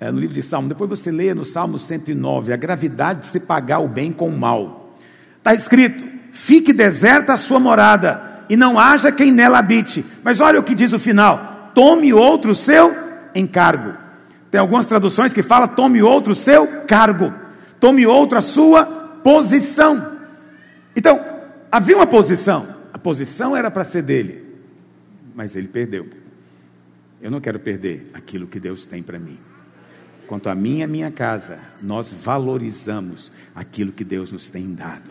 [0.01, 3.41] É, no livro de Salmos, depois você lê no Salmo 109, a gravidade de se
[3.41, 4.97] pagar o bem com o mal.
[5.37, 10.03] Está escrito: fique deserta a sua morada, e não haja quem nela habite.
[10.25, 12.97] Mas olha o que diz o final: tome outro seu
[13.35, 13.93] encargo.
[14.51, 17.42] Tem algumas traduções que fala tome outro seu cargo
[17.83, 18.87] tome outra sua
[19.25, 20.17] posição.
[20.95, 21.21] Então,
[21.69, 24.47] havia uma posição, a posição era para ser dele,
[25.35, 26.09] mas ele perdeu.
[27.21, 29.37] Eu não quero perder aquilo que Deus tem para mim.
[30.29, 35.11] Quanto a mim e a minha casa, nós valorizamos aquilo que Deus nos tem dado.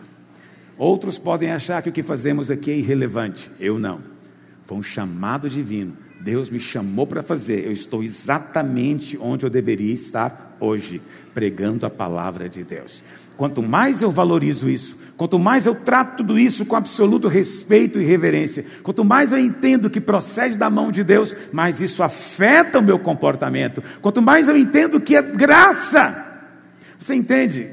[0.78, 3.50] Outros podem achar que o que fazemos aqui é irrelevante.
[3.60, 4.00] Eu não.
[4.64, 5.94] Foi um chamado divino.
[6.22, 7.66] Deus me chamou para fazer.
[7.66, 11.02] Eu estou exatamente onde eu deveria estar hoje,
[11.34, 13.02] pregando a palavra de Deus.
[13.36, 18.04] Quanto mais eu valorizo isso, quanto mais eu trato tudo isso com absoluto respeito e
[18.04, 22.82] reverência, quanto mais eu entendo que procede da mão de Deus, mais isso afeta o
[22.82, 23.82] meu comportamento.
[24.00, 26.24] Quanto mais eu entendo que é graça.
[27.00, 27.68] Você entende?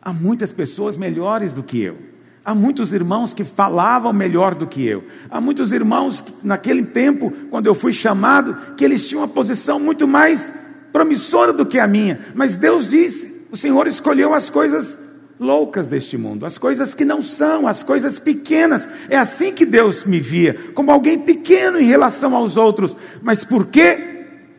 [0.00, 2.11] Há muitas pessoas melhores do que eu.
[2.44, 5.04] Há muitos irmãos que falavam melhor do que eu.
[5.30, 9.78] Há muitos irmãos que, naquele tempo, quando eu fui chamado, que eles tinham uma posição
[9.78, 10.52] muito mais
[10.92, 12.18] promissora do que a minha.
[12.34, 14.98] Mas Deus disse: o Senhor escolheu as coisas
[15.38, 18.86] loucas deste mundo, as coisas que não são, as coisas pequenas.
[19.08, 22.96] É assim que Deus me via, como alguém pequeno em relação aos outros.
[23.22, 24.08] Mas por quê?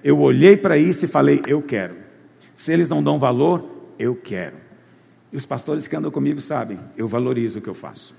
[0.02, 1.96] Eu olhei para isso e falei: eu quero.
[2.56, 4.56] Se eles não dão valor, eu quero.
[5.34, 8.14] E os pastores que andam comigo sabem, eu valorizo o que eu faço.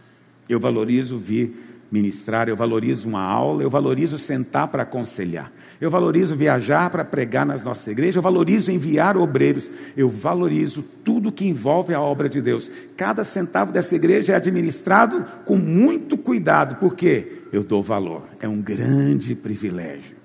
[0.49, 1.55] Eu valorizo vir
[1.91, 7.47] ministrar, eu valorizo uma aula, eu valorizo sentar para aconselhar, eu valorizo viajar para pregar
[7.47, 12.43] nas nossas igrejas, eu valorizo enviar obreiros, eu valorizo tudo que envolve a obra de
[12.43, 12.69] Deus.
[12.97, 18.61] Cada centavo dessa igreja é administrado com muito cuidado, porque eu dou valor, é um
[18.61, 20.17] grande privilégio.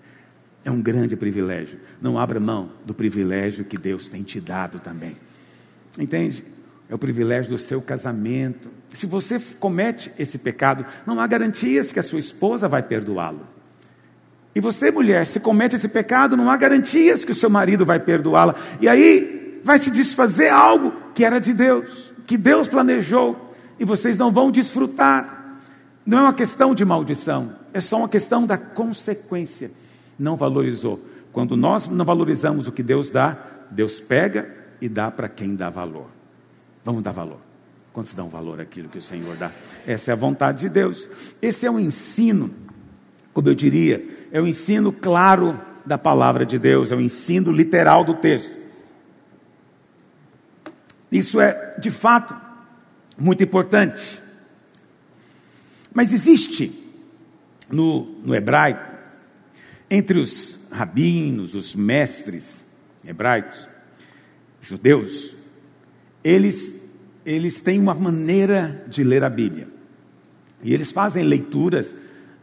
[0.66, 1.80] É um grande privilégio.
[2.02, 5.16] Não abra mão do privilégio que Deus tem te dado também.
[5.98, 6.44] Entende?
[6.90, 8.70] É o privilégio do seu casamento.
[8.90, 13.46] Se você comete esse pecado, não há garantias que a sua esposa vai perdoá-lo.
[14.56, 18.00] E você, mulher, se comete esse pecado, não há garantias que o seu marido vai
[18.00, 18.56] perdoá-la.
[18.82, 24.18] E aí vai se desfazer algo que era de Deus, que Deus planejou, e vocês
[24.18, 25.58] não vão desfrutar.
[26.04, 29.70] Não é uma questão de maldição, é só uma questão da consequência.
[30.18, 31.00] Não valorizou.
[31.32, 33.38] Quando nós não valorizamos o que Deus dá,
[33.70, 34.50] Deus pega
[34.82, 36.19] e dá para quem dá valor.
[36.84, 37.40] Vamos dar valor.
[37.92, 39.52] Quantos dão valor àquilo que o Senhor dá?
[39.86, 41.10] Essa é a vontade de Deus.
[41.42, 42.54] Esse é um ensino,
[43.34, 47.02] como eu diria, é o um ensino claro da palavra de Deus, é o um
[47.02, 48.56] ensino literal do texto.
[51.12, 52.36] Isso é, de fato,
[53.18, 54.22] muito importante.
[55.94, 56.72] Mas existe
[57.70, 58.90] no, no hebraico,
[59.90, 62.62] entre os rabinos, os mestres
[63.04, 63.68] hebraicos,
[64.62, 65.39] judeus,
[66.30, 66.76] eles,
[67.26, 69.68] eles têm uma maneira de ler a Bíblia.
[70.64, 71.96] E eles fazem leituras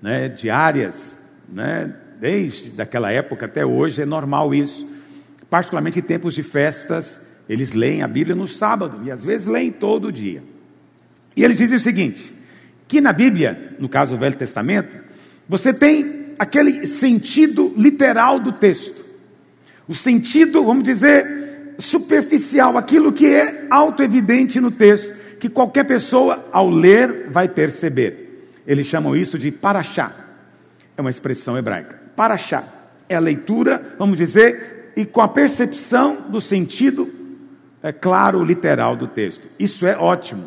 [0.03, 1.15] né, diárias,
[1.49, 4.91] né, desde aquela época até hoje, é normal isso.
[5.49, 7.19] Particularmente em tempos de festas,
[7.49, 10.43] eles leem a Bíblia no sábado e às vezes leem todo dia.
[11.37, 12.35] E eles dizem o seguinte:
[12.89, 14.91] que na Bíblia, no caso do Velho Testamento,
[15.49, 19.05] você tem aquele sentido literal do texto.
[19.87, 21.46] O sentido, vamos dizer,
[21.79, 28.51] superficial, aquilo que é auto-evidente no texto, que qualquer pessoa, ao ler, vai perceber.
[28.67, 30.13] Eles chamam isso de paraxá.
[30.97, 32.01] É uma expressão hebraica.
[32.17, 32.65] Paraxá.
[33.09, 37.09] É a leitura, vamos dizer, e com a percepção do sentido
[37.83, 39.47] é claro, literal do texto.
[39.59, 40.45] Isso é ótimo.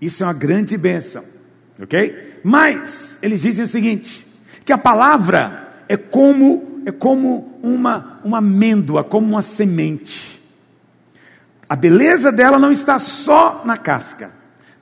[0.00, 1.22] Isso é uma grande bênção.
[1.82, 2.38] Ok?
[2.42, 4.26] Mas eles dizem o seguinte:
[4.64, 10.31] que a palavra é como é como uma, uma amêndoa, como uma semente.
[11.72, 14.30] A beleza dela não está só na casca,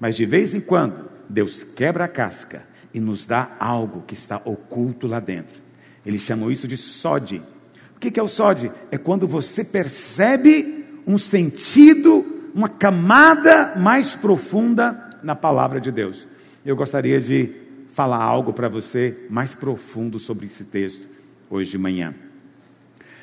[0.01, 4.43] mas de vez em quando Deus quebra a casca e nos dá algo que está
[4.45, 5.63] oculto lá dentro.
[6.05, 7.41] Eles chamam isso de sode.
[7.95, 8.73] O que é o sode?
[8.91, 16.27] É quando você percebe um sentido, uma camada mais profunda na palavra de Deus.
[16.67, 17.55] Eu gostaria de
[17.93, 21.07] falar algo para você mais profundo sobre esse texto
[21.49, 22.13] hoje de manhã.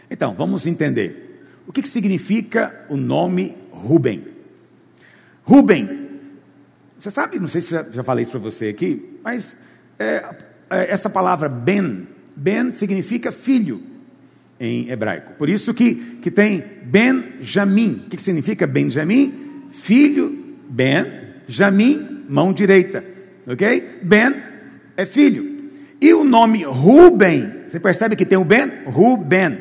[0.09, 1.26] Então, vamos entender.
[1.67, 4.25] O que, que significa o nome Rubem?
[5.43, 6.07] Rubem,
[6.97, 9.55] você sabe, não sei se já, já falei isso para você aqui, mas
[9.99, 10.23] é,
[10.69, 13.81] é, essa palavra Ben, Ben significa filho
[14.59, 15.33] em hebraico.
[15.33, 18.03] Por isso que, que tem Benjamim.
[18.05, 19.67] O que, que significa Benjamim?
[19.69, 21.05] Filho, Ben,
[21.47, 23.03] Jamim, mão direita.
[23.45, 23.99] Ok?
[24.01, 24.35] Ben
[24.95, 25.71] é filho.
[26.01, 28.71] E o nome Ruben, você percebe que tem o Ben?
[28.85, 29.57] Ruben.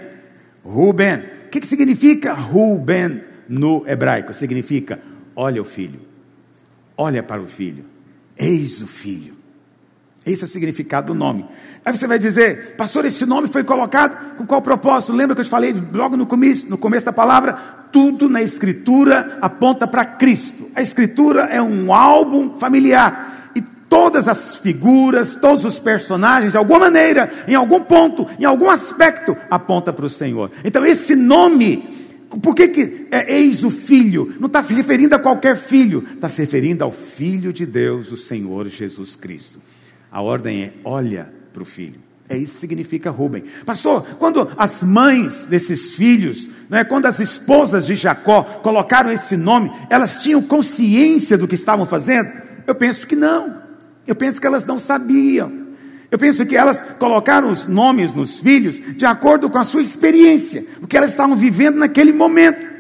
[0.65, 1.36] Ruben.
[1.57, 4.35] Que, que significa Ruben no hebraico?
[4.35, 5.01] Significa,
[5.35, 6.03] olha o filho.
[6.99, 7.87] Olha para o filho.
[8.37, 9.35] Eis o filho.
[10.25, 11.47] Esse é o significado do nome.
[11.83, 15.15] Aí você vai dizer, pastor, esse nome foi colocado com qual propósito?
[15.15, 17.55] Lembra que eu te falei logo no começo, no começo da palavra?
[17.91, 20.71] Tudo na Escritura aponta para Cristo.
[20.75, 23.36] A Escritura é um álbum familiar.
[23.89, 29.37] Todas as figuras, todos os personagens, de alguma maneira, em algum ponto, em algum aspecto,
[29.49, 30.51] aponta para o Senhor.
[30.65, 31.97] Então esse nome
[32.43, 34.35] por que, que é eis o filho?
[34.41, 38.17] Não está se referindo a qualquer filho, está se referindo ao Filho de Deus, o
[38.17, 39.61] Senhor Jesus Cristo.
[40.11, 42.01] A ordem é: olha para o filho.
[42.29, 43.45] É isso que significa Rubem.
[43.65, 49.71] Pastor, quando as mães desses filhos, né, quando as esposas de Jacó colocaram esse nome,
[49.89, 52.29] elas tinham consciência do que estavam fazendo?
[52.67, 53.66] Eu penso que não.
[54.07, 55.67] Eu penso que elas não sabiam.
[56.11, 60.65] Eu penso que elas colocaram os nomes nos filhos de acordo com a sua experiência,
[60.81, 62.76] o que elas estavam vivendo naquele momento.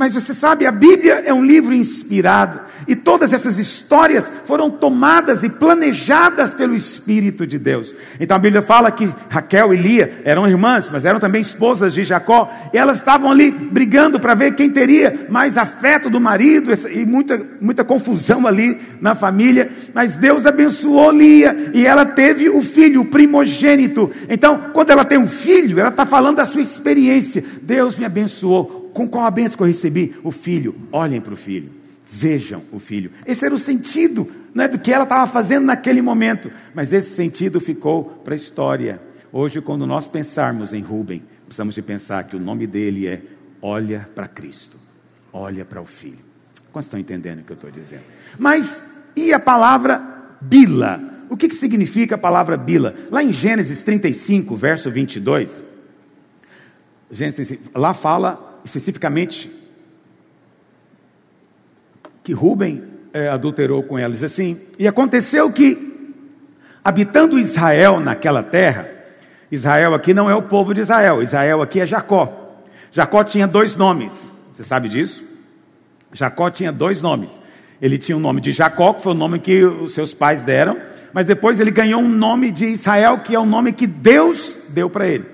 [0.00, 2.58] Mas você sabe, a Bíblia é um livro inspirado.
[2.88, 7.94] E todas essas histórias foram tomadas e planejadas pelo Espírito de Deus.
[8.18, 12.02] Então a Bíblia fala que Raquel e Lia eram irmãs, mas eram também esposas de
[12.02, 12.50] Jacó.
[12.72, 17.38] E elas estavam ali brigando para ver quem teria mais afeto do marido e muita,
[17.60, 19.70] muita confusão ali na família.
[19.92, 24.10] Mas Deus abençoou Lia e ela teve o filho, o primogênito.
[24.30, 27.44] Então, quando ela tem um filho, ela está falando da sua experiência.
[27.60, 28.79] Deus me abençoou.
[28.92, 30.14] Com qual a bênção que eu recebi?
[30.22, 30.74] O filho.
[30.92, 31.70] Olhem para o filho.
[32.06, 33.12] Vejam o filho.
[33.24, 36.50] Esse era o sentido né, do que ela estava fazendo naquele momento.
[36.74, 39.00] Mas esse sentido ficou para a história.
[39.32, 43.22] Hoje, quando nós pensarmos em Rubem, precisamos de pensar que o nome dele é
[43.62, 44.78] Olha para Cristo.
[45.32, 46.18] Olha para o filho.
[46.72, 48.04] Quantos estão entendendo o que eu estou dizendo?
[48.38, 48.82] Mas,
[49.14, 50.02] e a palavra
[50.40, 51.00] Bila?
[51.28, 52.94] O que, que significa a palavra Bila?
[53.10, 55.62] Lá em Gênesis 35, verso 22,
[57.10, 59.50] Gênesis, lá fala especificamente
[62.22, 64.12] que Rubem é, adulterou com ela.
[64.12, 66.14] Diz assim: E aconteceu que,
[66.84, 68.88] habitando Israel naquela terra,
[69.50, 72.36] Israel aqui não é o povo de Israel, Israel aqui é Jacó.
[72.92, 74.12] Jacó tinha dois nomes,
[74.52, 75.24] você sabe disso?
[76.12, 77.30] Jacó tinha dois nomes.
[77.80, 80.78] Ele tinha o nome de Jacó, que foi o nome que os seus pais deram,
[81.14, 84.90] mas depois ele ganhou um nome de Israel, que é o nome que Deus deu
[84.90, 85.24] para ele.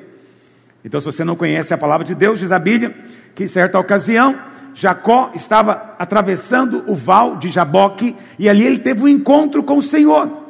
[0.85, 2.95] Então, se você não conhece a palavra de Deus, diz a Bíblia
[3.37, 4.35] que em certa ocasião
[4.75, 9.83] Jacó estava atravessando o val de Jaboque e ali ele teve um encontro com o
[9.83, 10.45] Senhor.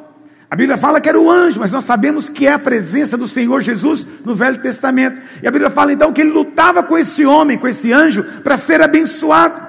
[0.49, 3.27] A Bíblia fala que era o anjo, mas nós sabemos que é a presença do
[3.27, 5.21] Senhor Jesus no Velho Testamento.
[5.43, 8.57] E a Bíblia fala então que ele lutava com esse homem, com esse anjo, para
[8.57, 9.61] ser abençoado.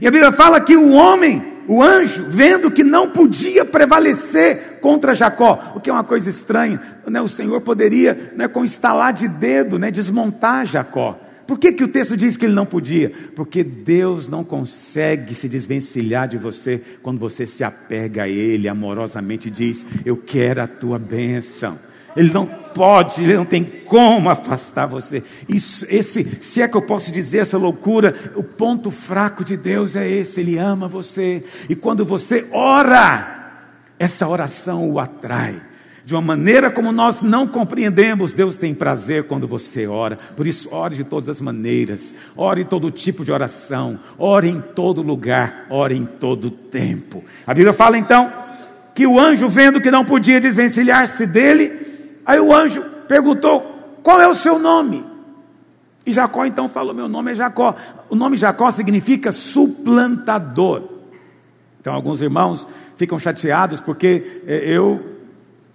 [0.00, 5.14] E a Bíblia fala que o homem, o anjo, vendo que não podia prevalecer contra
[5.14, 7.20] Jacó, o que é uma coisa estranha, né?
[7.20, 11.27] o Senhor poderia, né, com estalar de dedo, né, desmontar Jacó.
[11.48, 13.10] Por que, que o texto diz que ele não podia?
[13.34, 19.48] Porque Deus não consegue se desvencilhar de você quando você se apega a Ele amorosamente
[19.48, 21.78] e diz: Eu quero a tua bênção.
[22.14, 25.22] Ele não pode, ele não tem como afastar você.
[25.48, 29.96] Isso, esse, se é que eu posso dizer essa loucura, o ponto fraco de Deus
[29.96, 31.42] é esse, ele ama você.
[31.66, 33.52] E quando você ora,
[33.98, 35.62] essa oração o atrai
[36.08, 38.32] de uma maneira como nós não compreendemos.
[38.32, 40.18] Deus tem prazer quando você ora.
[40.34, 42.14] Por isso, ore de todas as maneiras.
[42.34, 44.00] Ore todo tipo de oração.
[44.16, 45.66] Ore em todo lugar.
[45.68, 47.22] Ore em todo tempo.
[47.46, 48.32] A Bíblia fala então
[48.94, 53.60] que o anjo, vendo que não podia desvencilhar-se dele, aí o anjo perguntou:
[54.02, 55.04] qual é o seu nome?
[56.06, 57.76] E Jacó então falou: Meu nome é Jacó.
[58.08, 60.84] O nome Jacó significa suplantador.
[61.78, 65.17] Então, alguns irmãos ficam chateados porque eh, eu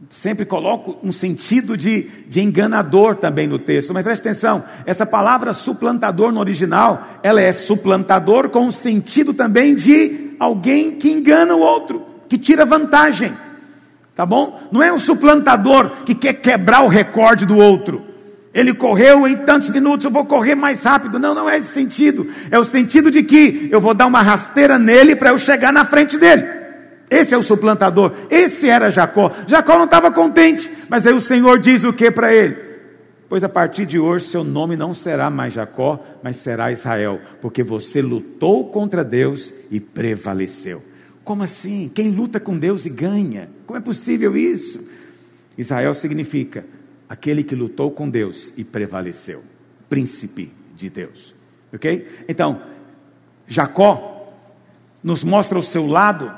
[0.09, 5.53] sempre coloco um sentido de, de enganador também no texto, mas preste atenção, essa palavra
[5.53, 11.59] suplantador no original, ela é suplantador com o sentido também de alguém que engana o
[11.59, 13.33] outro, que tira vantagem,
[14.15, 14.59] tá bom?
[14.71, 18.13] Não é um suplantador que quer quebrar o recorde do outro,
[18.53, 21.17] ele correu em tantos minutos, eu vou correr mais rápido.
[21.17, 22.29] Não, não é esse sentido.
[22.51, 25.83] É o sentido de que eu vou dar uma rasteira nele para eu chegar na
[25.83, 26.62] frente dele.
[27.09, 28.13] Esse é o suplantador.
[28.29, 29.31] Esse era Jacó.
[29.47, 32.55] Jacó não estava contente, mas aí o Senhor diz o que para ele?
[33.29, 37.63] Pois a partir de hoje seu nome não será mais Jacó, mas será Israel, porque
[37.63, 40.83] você lutou contra Deus e prevaleceu.
[41.23, 41.89] Como assim?
[41.93, 43.49] Quem luta com Deus e ganha?
[43.65, 44.87] Como é possível isso?
[45.57, 46.65] Israel significa
[47.07, 49.43] aquele que lutou com Deus e prevaleceu,
[49.89, 51.35] príncipe de Deus.
[51.73, 52.07] Ok?
[52.27, 52.61] Então,
[53.47, 54.33] Jacó
[55.03, 56.31] nos mostra o seu lado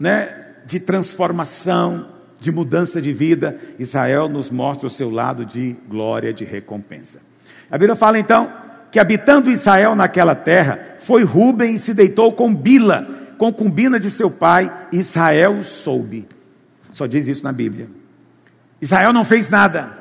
[0.00, 2.06] né, de transformação,
[2.40, 7.18] de mudança de vida, Israel nos mostra o seu lado de glória, de recompensa.
[7.70, 8.50] A Bíblia fala então
[8.90, 13.06] que habitando Israel naquela terra, foi Ruben e se deitou com Bila,
[13.38, 16.26] concubina de seu pai, Israel soube.
[16.92, 17.88] Só diz isso na Bíblia.
[18.80, 19.98] Israel não fez nada.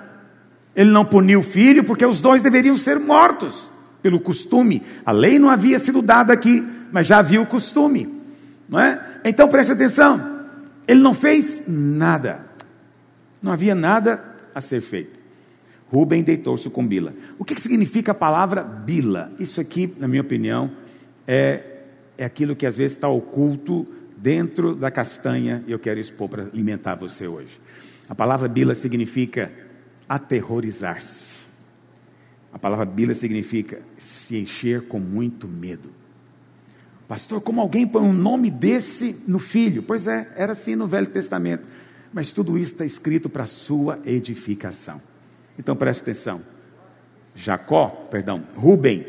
[0.75, 3.69] Ele não puniu o filho, porque os dois deveriam ser mortos,
[4.01, 4.81] pelo costume.
[5.05, 8.09] A lei não havia sido dada aqui, mas já havia o costume.
[8.67, 8.99] Não é?
[9.23, 10.39] Então preste atenção.
[10.87, 12.45] Ele não fez nada.
[13.41, 15.19] Não havia nada a ser feito.
[15.91, 17.13] Rubem deitou-se com Bila.
[17.37, 19.31] O que, que significa a palavra Bila?
[19.39, 20.71] Isso aqui, na minha opinião,
[21.27, 21.63] é,
[22.17, 26.43] é aquilo que às vezes está oculto dentro da castanha e eu quero expor para
[26.43, 27.59] alimentar você hoje.
[28.07, 29.51] A palavra Bila significa
[30.07, 31.39] aterrorizar-se.
[32.51, 35.98] A palavra Bila significa se encher com muito medo.
[37.09, 39.81] Pastor, como alguém põe um nome desse no filho?
[39.81, 41.63] Pois é, era assim no Velho Testamento.
[42.13, 45.01] Mas tudo isso está escrito para sua edificação.
[45.57, 46.39] Então preste atenção.
[47.33, 49.07] Jacó, perdão, Rubem,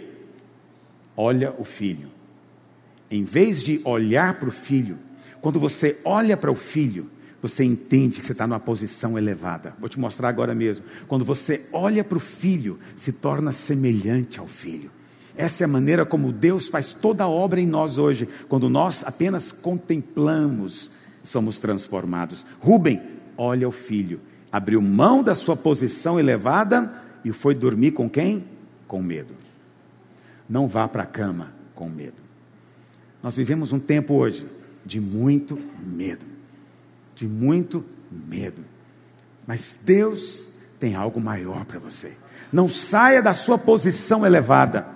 [1.14, 2.08] olha o filho.
[3.10, 4.96] Em vez de olhar para o filho,
[5.42, 7.10] quando você olha para o filho,
[7.42, 9.74] você entende que você está numa posição elevada.
[9.78, 10.86] Vou te mostrar agora mesmo.
[11.06, 14.90] Quando você olha para o filho, se torna semelhante ao filho.
[15.40, 18.28] Essa é a maneira como Deus faz toda a obra em nós hoje.
[18.46, 20.90] Quando nós apenas contemplamos,
[21.22, 22.44] somos transformados.
[22.60, 23.00] Rubem,
[23.38, 24.20] olha o filho,
[24.52, 26.92] abriu mão da sua posição elevada
[27.24, 28.44] e foi dormir com quem?
[28.86, 29.34] Com medo.
[30.46, 32.20] Não vá para a cama com medo.
[33.22, 34.46] Nós vivemos um tempo hoje
[34.84, 36.26] de muito medo.
[37.14, 38.60] De muito medo.
[39.46, 42.12] Mas Deus tem algo maior para você.
[42.52, 44.89] Não saia da sua posição elevada.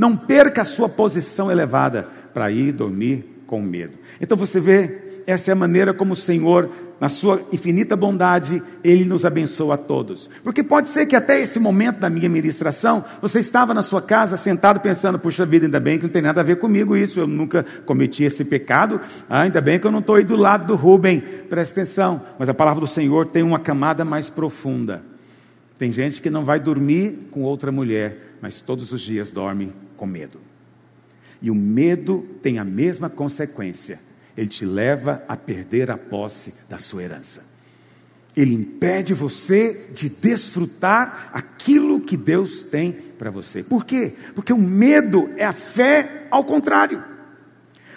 [0.00, 3.98] Não perca a sua posição elevada para ir dormir com medo.
[4.18, 9.04] Então você vê, essa é a maneira como o Senhor, na sua infinita bondade, Ele
[9.04, 10.30] nos abençoa a todos.
[10.42, 14.38] Porque pode ser que até esse momento da minha ministração, você estava na sua casa
[14.38, 17.26] sentado pensando, puxa vida, ainda bem que não tem nada a ver comigo isso, eu
[17.26, 20.76] nunca cometi esse pecado, ah, ainda bem que eu não estou aí do lado do
[20.76, 22.22] Rubem, preste atenção.
[22.38, 25.02] Mas a palavra do Senhor tem uma camada mais profunda.
[25.78, 30.06] Tem gente que não vai dormir com outra mulher, mas todos os dias dorme com
[30.06, 30.40] medo.
[31.42, 34.00] E o medo tem a mesma consequência.
[34.34, 37.44] Ele te leva a perder a posse da sua herança.
[38.34, 43.62] Ele impede você de desfrutar aquilo que Deus tem para você.
[43.62, 44.14] Por quê?
[44.34, 47.04] Porque o medo é a fé ao contrário.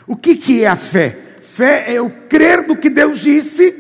[0.06, 1.18] O que, que é a fé?
[1.42, 3.72] Fé é eu crer no que Deus disse,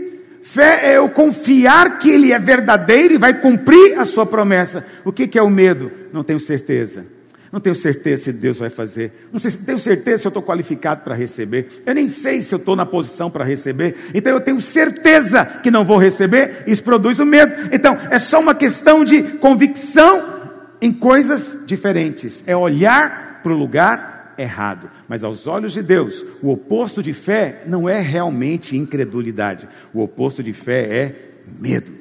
[0.41, 4.85] fé é eu confiar que Ele é verdadeiro e vai cumprir a sua promessa.
[5.03, 5.91] O que, que é o medo?
[6.13, 7.12] Não tenho certeza.
[7.53, 9.27] Não tenho certeza se Deus vai fazer.
[9.31, 11.83] Não tenho certeza se eu estou qualificado para receber.
[11.85, 13.95] Eu nem sei se eu estou na posição para receber.
[14.11, 16.63] Então eu tenho certeza que não vou receber.
[16.65, 17.69] Isso produz o medo.
[17.71, 20.49] Então é só uma questão de convicção
[20.81, 22.43] em coisas diferentes.
[22.47, 24.89] É olhar para o lugar errado.
[25.07, 29.69] Mas aos olhos de Deus, o oposto de fé não é realmente incredulidade.
[29.93, 31.15] O oposto de fé é
[31.59, 31.91] medo.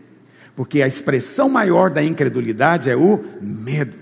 [0.57, 4.01] Porque a expressão maior da incredulidade é o medo.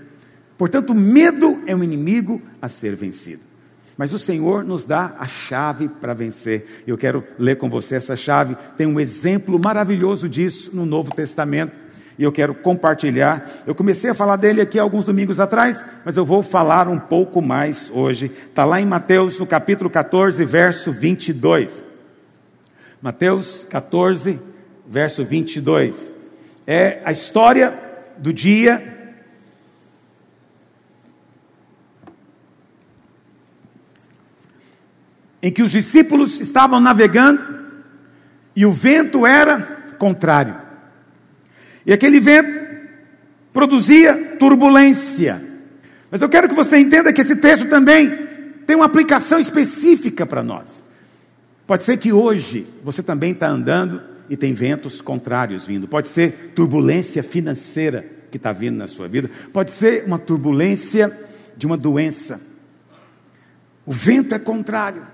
[0.61, 3.41] Portanto, medo é um inimigo a ser vencido.
[3.97, 6.83] Mas o Senhor nos dá a chave para vencer.
[6.85, 8.55] Eu quero ler com você essa chave.
[8.77, 11.73] Tem um exemplo maravilhoso disso no Novo Testamento.
[12.15, 13.43] E eu quero compartilhar.
[13.65, 17.41] Eu comecei a falar dele aqui alguns domingos atrás, mas eu vou falar um pouco
[17.41, 18.31] mais hoje.
[18.47, 21.71] Está lá em Mateus, no capítulo 14, verso 22.
[23.01, 24.39] Mateus 14,
[24.87, 25.95] verso 22.
[26.67, 27.73] É a história
[28.19, 28.90] do dia
[35.41, 37.41] em que os discípulos estavam navegando
[38.55, 39.59] e o vento era
[39.97, 40.55] contrário.
[41.85, 42.61] E aquele vento
[43.51, 45.41] produzia turbulência.
[46.09, 48.11] Mas eu quero que você entenda que esse texto também
[48.65, 50.83] tem uma aplicação específica para nós.
[51.65, 55.87] Pode ser que hoje você também está andando e tem ventos contrários vindo.
[55.87, 59.29] Pode ser turbulência financeira que está vindo na sua vida.
[59.51, 61.17] Pode ser uma turbulência
[61.57, 62.39] de uma doença.
[63.85, 65.05] O vento é contrário.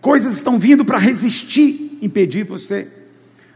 [0.00, 2.88] Coisas estão vindo para resistir, impedir você.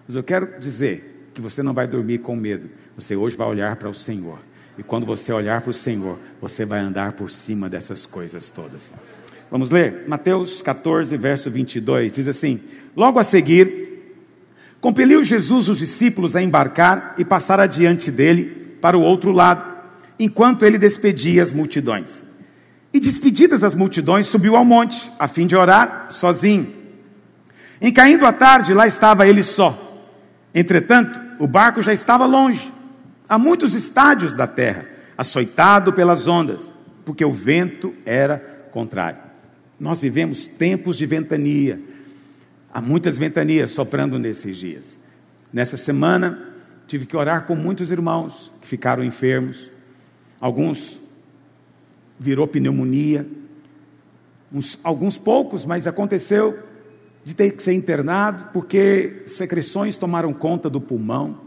[0.07, 2.68] Mas eu quero dizer que você não vai dormir com medo.
[2.97, 4.38] Você hoje vai olhar para o Senhor.
[4.76, 8.92] E quando você olhar para o Senhor, você vai andar por cima dessas coisas todas.
[9.51, 10.05] Vamos ler?
[10.07, 12.12] Mateus 14, verso 22.
[12.12, 12.61] Diz assim:
[12.97, 14.18] Logo a seguir,
[14.80, 19.78] compeliu Jesus os discípulos a embarcar e passar adiante dele para o outro lado,
[20.18, 22.22] enquanto ele despedia as multidões.
[22.95, 26.72] E despedidas as multidões, subiu ao monte, a fim de orar sozinho.
[27.80, 30.01] Em caindo a tarde, lá estava ele só.
[30.55, 32.72] Entretanto, o barco já estava longe,
[33.28, 34.86] a muitos estádios da terra,
[35.18, 36.70] açoitado pelas ondas,
[37.05, 38.38] porque o vento era
[38.70, 39.18] contrário.
[39.80, 41.80] Nós vivemos tempos de ventania.
[42.72, 44.97] Há muitas ventanias soprando nesses dias.
[45.53, 46.38] Nessa semana,
[46.86, 49.68] tive que orar com muitos irmãos que ficaram enfermos.
[50.40, 51.01] Alguns
[52.18, 53.26] virou pneumonia.
[54.52, 56.58] Uns, alguns poucos, mas aconteceu
[57.24, 61.40] de ter que ser internado porque secreções tomaram conta do pulmão.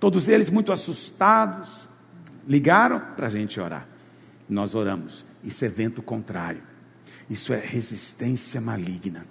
[0.00, 1.88] Todos eles muito assustados,
[2.46, 3.86] ligaram para a gente orar.
[4.48, 5.24] Nós oramos.
[5.44, 6.62] Isso é vento contrário.
[7.28, 9.26] Isso é resistência maligna.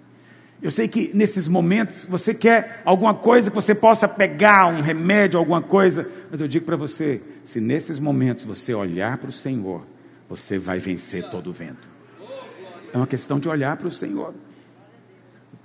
[0.61, 5.37] Eu sei que nesses momentos você quer alguma coisa que você possa pegar, um remédio,
[5.37, 9.85] alguma coisa, mas eu digo para você: se nesses momentos você olhar para o Senhor,
[10.29, 11.87] você vai vencer todo o vento.
[12.93, 14.33] É uma questão de olhar para o Senhor.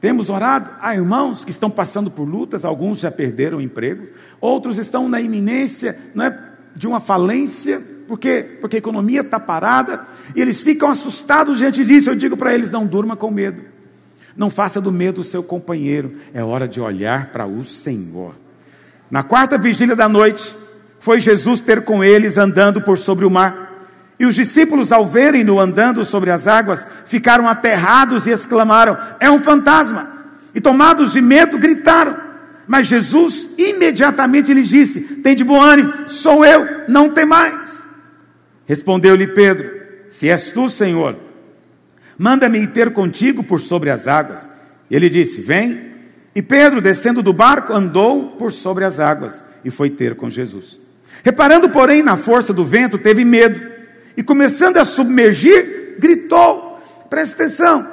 [0.00, 4.08] Temos orado há irmãos que estão passando por lutas, alguns já perderam o emprego,
[4.40, 10.06] outros estão na iminência não é, de uma falência, porque, porque a economia está parada,
[10.34, 12.10] e eles ficam assustados diante disso.
[12.10, 13.62] Eu digo para eles: não durma com medo,
[14.34, 18.34] não faça do medo o seu companheiro, é hora de olhar para o Senhor.
[19.10, 20.56] Na quarta vigília da noite,
[20.98, 23.69] foi Jesus ter com eles andando por sobre o mar.
[24.20, 29.40] E os discípulos, ao verem-no andando sobre as águas, ficaram aterrados e exclamaram: É um
[29.40, 30.12] fantasma!
[30.54, 32.14] E tomados de medo, gritaram.
[32.68, 37.82] Mas Jesus imediatamente lhes disse: Tem de bom ânimo, sou eu, não tem mais.
[38.66, 39.70] Respondeu-lhe Pedro:
[40.10, 41.16] Se és tu, Senhor,
[42.18, 44.46] manda-me ir ter contigo por sobre as águas.
[44.90, 45.88] Ele disse: Vem.
[46.34, 50.78] E Pedro, descendo do barco, andou por sobre as águas e foi ter com Jesus.
[51.24, 53.79] Reparando, porém, na força do vento, teve medo
[54.20, 56.78] e começando a submergir, gritou.
[57.08, 57.88] Presta atenção.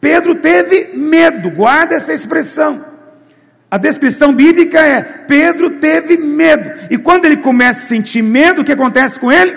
[0.00, 2.84] Pedro teve medo, guarda essa expressão.
[3.68, 6.86] A descrição bíblica é: Pedro teve medo.
[6.88, 9.52] E quando ele começa a sentir medo, o que acontece com ele?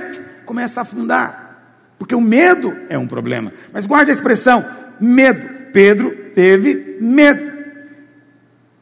[0.47, 1.61] Começa a afundar.
[1.99, 3.53] Porque o medo é um problema.
[3.71, 4.65] Mas guarde a expressão:
[4.99, 5.47] medo.
[5.71, 7.53] Pedro teve medo.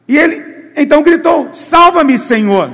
[0.08, 0.42] E ele
[0.74, 2.72] então gritou: Salva-me, Senhor.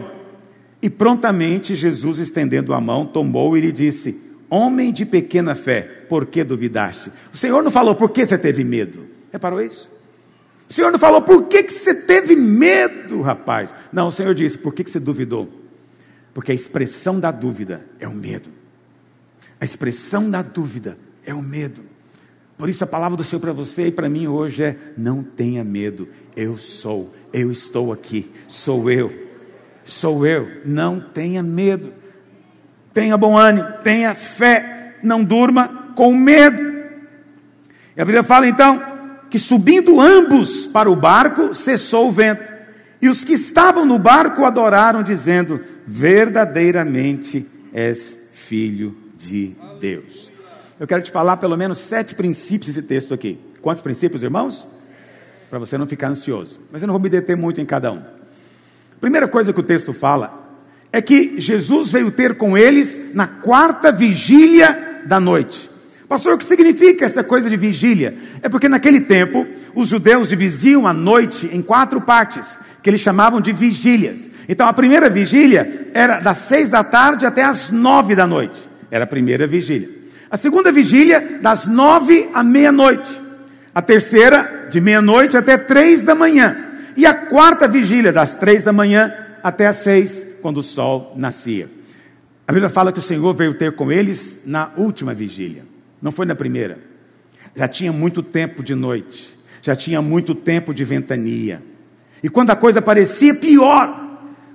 [0.80, 6.26] E prontamente Jesus, estendendo a mão, tomou e lhe disse: Homem de pequena fé, por
[6.26, 7.12] que duvidaste?
[7.32, 9.06] O Senhor não falou por que você teve medo.
[9.30, 9.90] Reparou isso?
[10.68, 13.70] O Senhor não falou por que, que você teve medo, rapaz.
[13.92, 15.48] Não, o Senhor disse por que, que você duvidou.
[16.34, 18.50] Porque a expressão da dúvida é o medo.
[19.60, 21.82] A expressão da dúvida é o medo.
[22.56, 25.62] Por isso a palavra do Senhor para você e para mim hoje é: não tenha
[25.64, 29.10] medo, eu sou, eu estou aqui, sou eu,
[29.84, 31.92] sou eu, não tenha medo
[32.98, 36.60] tenha bom ânimo, tenha fé, não durma com medo.
[37.96, 38.82] E a Bíblia fala então
[39.30, 42.52] que subindo ambos para o barco, cessou o vento.
[43.00, 50.32] E os que estavam no barco adoraram, dizendo: Verdadeiramente és filho de Deus.
[50.80, 53.38] Eu quero te falar pelo menos sete princípios desse texto aqui.
[53.62, 54.66] Quantos princípios, irmãos?
[55.48, 56.60] Para você não ficar ansioso.
[56.72, 58.02] Mas eu não vou me deter muito em cada um.
[59.00, 60.47] Primeira coisa que o texto fala
[60.92, 65.68] é que Jesus veio ter com eles na quarta vigília da noite.
[66.08, 68.14] Pastor, o que significa essa coisa de vigília?
[68.42, 72.46] É porque naquele tempo os judeus dividiam a noite em quatro partes,
[72.82, 74.16] que eles chamavam de vigílias.
[74.48, 78.58] Então a primeira vigília era das seis da tarde até as nove da noite.
[78.90, 79.90] Era a primeira vigília.
[80.30, 83.20] A segunda vigília, das nove à meia-noite.
[83.74, 86.56] A terceira, de meia-noite até três da manhã.
[86.96, 89.12] E a quarta vigília, das três da manhã
[89.42, 91.68] até as seis quando o sol nascia.
[92.46, 95.64] A Bíblia fala que o Senhor veio ter com eles na última vigília,
[96.00, 96.78] não foi na primeira.
[97.54, 101.62] Já tinha muito tempo de noite, já tinha muito tempo de ventania.
[102.22, 104.08] E quando a coisa parecia pior,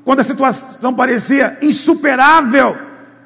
[0.04, 2.76] quando a situação parecia insuperável,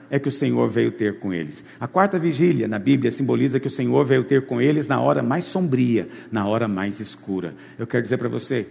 [0.10, 1.64] é que o Senhor veio ter com eles.
[1.80, 5.22] A quarta vigília na Bíblia simboliza que o Senhor veio ter com eles na hora
[5.22, 7.53] mais sombria, na hora mais escura.
[7.78, 8.68] Eu quero dizer para você,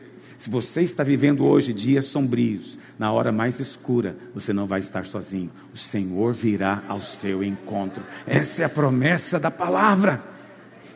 [0.47, 5.05] se você está vivendo hoje dias sombrios, na hora mais escura, você não vai estar
[5.05, 5.51] sozinho.
[5.75, 8.05] O Senhor virá ao seu encontro.
[8.25, 10.23] Essa é a promessa da palavra.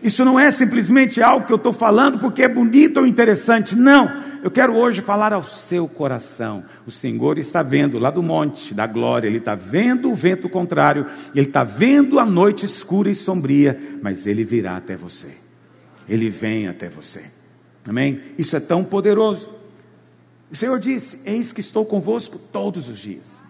[0.01, 3.74] Isso não é simplesmente algo que eu estou falando porque é bonito ou interessante.
[3.74, 6.64] Não eu quero hoje falar ao seu coração.
[6.86, 11.09] O Senhor está vendo lá do monte da glória, Ele está vendo o vento contrário,
[11.34, 15.34] Ele está vendo a noite escura e sombria, mas Ele virá até você.
[16.09, 17.39] Ele vem até você.
[17.89, 18.20] Amém?
[18.39, 19.49] Isso é tão poderoso.
[20.51, 23.41] O Senhor disse: Eis que estou convosco todos os dias.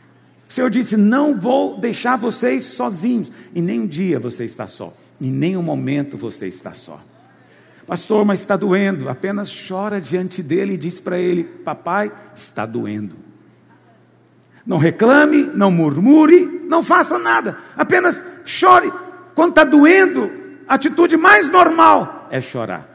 [0.48, 3.30] O Senhor disse: Não vou deixar vocês sozinhos.
[3.54, 4.92] E nem um dia você está só.
[5.20, 7.00] Em nenhum momento você está só.
[7.86, 9.08] Pastor, mas está doendo.
[9.08, 13.16] Apenas chora diante dele e diz para ele: Papai, está doendo.
[14.66, 17.58] Não reclame, não murmure, não faça nada.
[17.76, 18.92] Apenas chore.
[19.34, 20.30] Quando está doendo,
[20.68, 22.89] a atitude mais normal é chorar.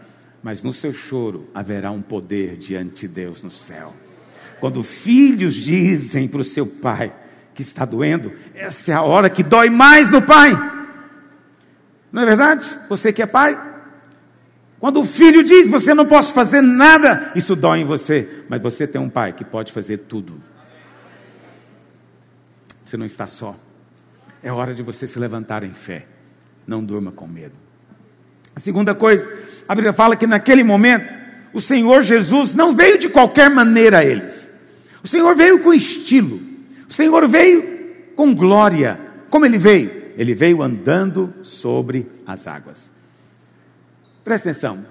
[0.45, 3.95] Mas no seu choro haverá um poder diante de Deus no céu.
[4.59, 7.11] Quando filhos dizem para o seu pai
[7.55, 10.51] que está doendo, essa é a hora que dói mais no pai.
[12.11, 12.77] Não é verdade?
[12.87, 13.57] Você que é pai,
[14.79, 18.85] quando o filho diz, você não posso fazer nada, isso dói em você, mas você
[18.85, 20.39] tem um pai que pode fazer tudo.
[22.85, 23.57] Você não está só.
[24.43, 26.05] É hora de você se levantar em fé.
[26.67, 27.64] Não durma com medo.
[28.55, 29.29] A segunda coisa,
[29.67, 31.13] a Bíblia fala que naquele momento,
[31.53, 34.47] o Senhor Jesus não veio de qualquer maneira a eles.
[35.03, 36.39] O Senhor veio com estilo.
[36.87, 37.63] O Senhor veio
[38.15, 38.99] com glória.
[39.29, 39.91] Como ele veio?
[40.17, 42.89] Ele veio andando sobre as águas.
[44.23, 44.85] Presta atenção.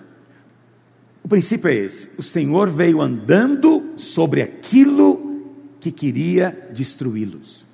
[1.23, 7.65] O princípio é esse: o Senhor veio andando sobre aquilo que queria destruí-los.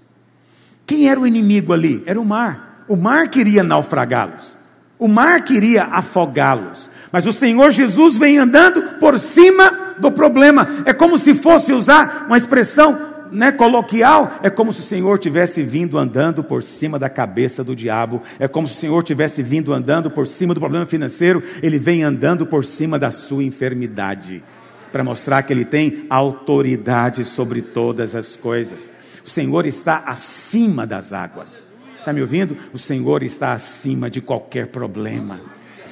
[0.87, 2.03] Quem era o inimigo ali?
[2.07, 2.85] Era o mar.
[2.89, 4.60] O mar queria naufragá-los.
[5.01, 6.91] O mar queria afogá-los.
[7.11, 10.69] Mas o Senhor Jesus vem andando por cima do problema.
[10.85, 15.63] É como se fosse usar uma expressão né, coloquial, é como se o Senhor tivesse
[15.63, 19.73] vindo andando por cima da cabeça do diabo, é como se o Senhor tivesse vindo
[19.73, 24.43] andando por cima do problema financeiro, ele vem andando por cima da sua enfermidade,
[24.91, 28.81] para mostrar que ele tem autoridade sobre todas as coisas.
[29.25, 31.70] O Senhor está acima das águas.
[32.01, 32.57] Está me ouvindo?
[32.73, 35.41] O Senhor está acima de qualquer problema.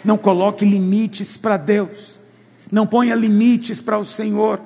[0.04, 2.18] Não coloque limites para Deus.
[2.72, 4.61] Não ponha limites para o Senhor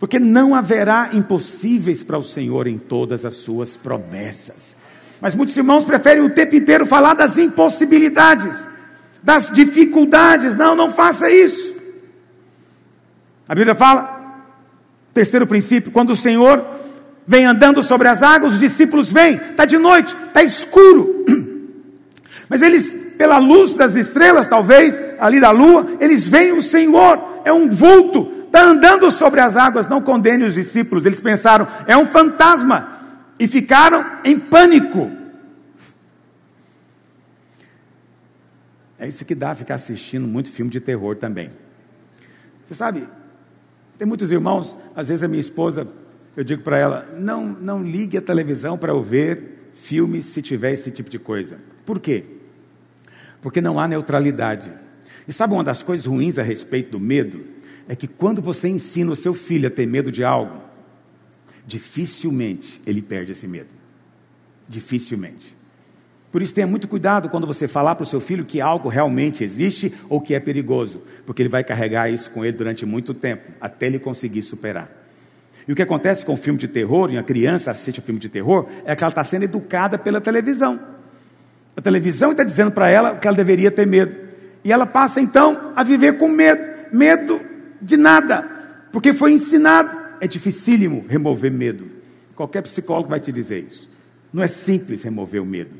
[0.00, 4.74] porque não haverá impossíveis para o Senhor em todas as suas promessas.
[5.20, 8.64] Mas muitos irmãos preferem o tempo inteiro falar das impossibilidades,
[9.22, 10.56] das dificuldades.
[10.56, 11.74] Não, não faça isso.
[13.46, 14.42] A Bíblia fala,
[15.12, 16.64] terceiro princípio, quando o Senhor
[17.30, 21.24] vem andando sobre as águas, os discípulos vêm, está de noite, está escuro.
[22.50, 27.52] Mas eles, pela luz das estrelas, talvez, ali da lua, eles veem o Senhor, é
[27.52, 31.06] um vulto, está andando sobre as águas, não condene os discípulos.
[31.06, 32.98] Eles pensaram, é um fantasma,
[33.38, 35.08] e ficaram em pânico.
[38.98, 41.52] É isso que dá ficar assistindo muito filme de terror também.
[42.66, 43.06] Você sabe,
[43.96, 45.86] tem muitos irmãos, às vezes a minha esposa,
[46.36, 50.72] eu digo para ela, não, não ligue a televisão para eu ver filmes se tiver
[50.72, 51.58] esse tipo de coisa.
[51.84, 52.24] Por quê?
[53.40, 54.72] Porque não há neutralidade.
[55.26, 57.44] E sabe uma das coisas ruins a respeito do medo?
[57.90, 60.62] é que quando você ensina o seu filho a ter medo de algo,
[61.66, 63.70] dificilmente ele perde esse medo.
[64.68, 65.56] Dificilmente.
[66.30, 69.42] Por isso tenha muito cuidado quando você falar para o seu filho que algo realmente
[69.42, 73.50] existe ou que é perigoso, porque ele vai carregar isso com ele durante muito tempo,
[73.60, 74.99] até ele conseguir superar.
[75.70, 78.18] E o que acontece com o filme de terror, e a criança assiste o filme
[78.18, 80.80] de terror, é que ela está sendo educada pela televisão.
[81.76, 84.16] A televisão está dizendo para ela que ela deveria ter medo.
[84.64, 86.60] E ela passa então a viver com medo.
[86.92, 87.40] Medo
[87.80, 88.42] de nada,
[88.90, 89.96] porque foi ensinado.
[90.20, 91.88] É dificílimo remover medo.
[92.34, 93.88] Qualquer psicólogo vai te dizer isso.
[94.32, 95.76] Não é simples remover o medo.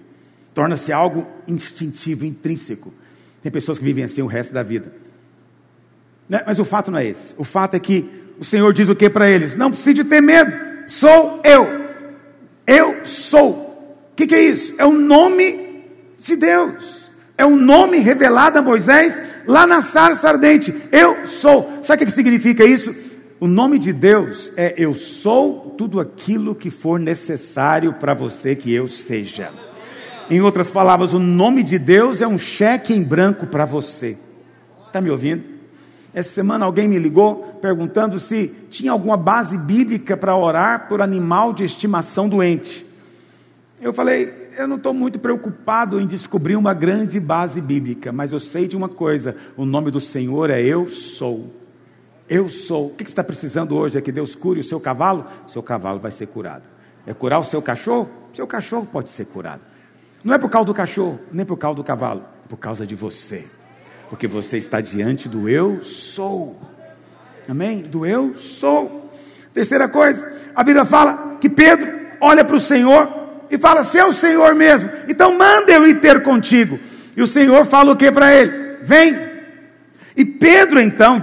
[0.54, 2.94] Torna-se algo instintivo, intrínseco.
[3.42, 4.92] Tem pessoas que vivem assim o resto da vida.
[6.28, 6.44] Né?
[6.46, 7.34] Mas o fato não é esse.
[7.36, 9.54] O fato é que o Senhor diz o que para eles?
[9.54, 10.50] Não precise ter medo.
[10.86, 11.84] Sou eu.
[12.66, 13.50] Eu sou.
[14.12, 14.74] O que, que é isso?
[14.78, 15.84] É o nome
[16.18, 17.06] de Deus.
[17.36, 20.74] É um nome revelado a Moisés lá na sarça ardente.
[20.90, 21.80] Eu sou.
[21.84, 22.94] Sabe o que significa isso?
[23.38, 28.72] O nome de Deus é eu sou tudo aquilo que for necessário para você que
[28.72, 29.50] eu seja.
[30.30, 34.16] Em outras palavras, o nome de Deus é um cheque em branco para você.
[34.86, 35.44] Está me ouvindo?
[36.14, 41.52] Essa semana alguém me ligou perguntando se tinha alguma base bíblica para orar por animal
[41.52, 42.86] de estimação doente.
[43.80, 48.40] Eu falei, eu não estou muito preocupado em descobrir uma grande base bíblica, mas eu
[48.40, 51.60] sei de uma coisa: o nome do Senhor é Eu Sou.
[52.28, 52.86] Eu sou.
[52.86, 53.98] O que você está precisando hoje?
[53.98, 55.26] É que Deus cure o seu cavalo?
[55.48, 56.62] Seu cavalo vai ser curado.
[57.04, 58.08] É curar o seu cachorro?
[58.32, 59.62] Seu cachorro pode ser curado.
[60.22, 62.94] Não é por causa do cachorro, nem por causa do cavalo, é por causa de
[62.94, 63.46] você.
[64.08, 66.56] Porque você está diante do eu sou.
[67.48, 67.82] Amém?
[67.82, 69.10] Do eu sou.
[69.52, 71.88] Terceira coisa, a Bíblia fala que Pedro
[72.20, 73.08] olha para o Senhor
[73.50, 76.78] e fala: Se é o Senhor mesmo, então manda eu ir ter contigo.
[77.16, 78.78] E o Senhor fala o que para ele?
[78.82, 79.30] Vem.
[80.16, 81.20] E Pedro, então,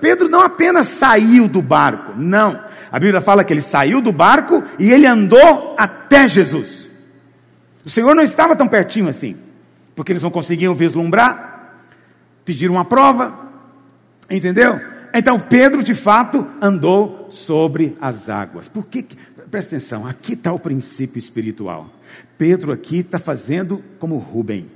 [0.00, 2.60] Pedro não apenas saiu do barco, não.
[2.90, 6.88] A Bíblia fala que ele saiu do barco e ele andou até Jesus.
[7.84, 9.36] O Senhor não estava tão pertinho assim,
[9.94, 11.74] porque eles não conseguiam vislumbrar,
[12.44, 13.32] pediram uma prova,
[14.28, 14.80] entendeu?
[15.12, 18.68] Então Pedro, de fato, andou sobre as águas.
[18.68, 19.04] Por que?
[19.50, 21.90] Presta atenção, aqui está o princípio espiritual.
[22.38, 24.66] Pedro aqui está fazendo como Rubem: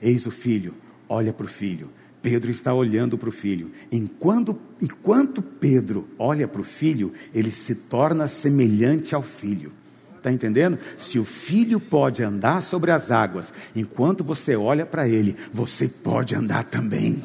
[0.00, 0.74] eis o filho,
[1.08, 1.90] olha para o filho
[2.22, 3.70] Pedro está olhando para o filho.
[3.90, 9.72] Enquanto, enquanto Pedro olha para o filho, ele se torna semelhante ao filho.
[10.16, 10.78] Está entendendo?
[10.98, 16.34] Se o filho pode andar sobre as águas, enquanto você olha para ele, você pode
[16.34, 17.24] andar também.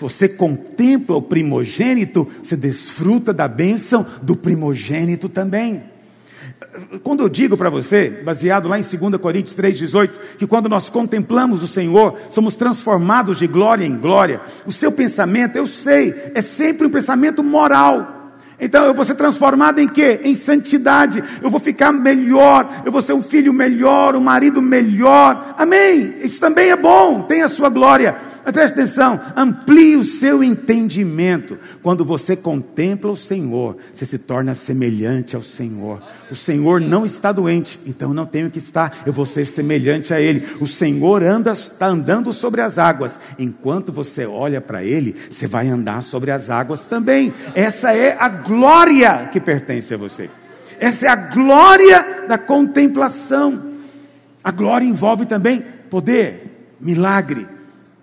[0.00, 5.82] Você contempla o primogênito, você desfruta da bênção do primogênito também.
[7.02, 11.62] Quando eu digo para você, baseado lá em 2 Coríntios 3,18, que quando nós contemplamos
[11.62, 16.86] o Senhor, somos transformados de glória em glória, o seu pensamento, eu sei, é sempre
[16.86, 18.16] um pensamento moral.
[18.58, 20.20] Então eu vou ser transformado em quê?
[20.22, 21.22] Em santidade.
[21.42, 25.54] Eu vou ficar melhor, eu vou ser um filho melhor, um marido melhor.
[25.56, 26.14] Amém.
[26.22, 28.29] Isso também é bom, tem a sua glória.
[28.44, 31.58] Mas preste atenção, amplie o seu entendimento.
[31.82, 36.02] Quando você contempla o Senhor, você se torna semelhante ao Senhor.
[36.30, 40.20] O Senhor não está doente, então não tenho que estar, eu vou ser semelhante a
[40.20, 40.46] Ele.
[40.60, 43.18] O Senhor anda, está andando sobre as águas.
[43.38, 47.32] Enquanto você olha para Ele, você vai andar sobre as águas também.
[47.54, 50.30] Essa é a glória que pertence a você.
[50.78, 53.70] Essa é a glória da contemplação.
[54.42, 57.46] A glória envolve também poder, milagre,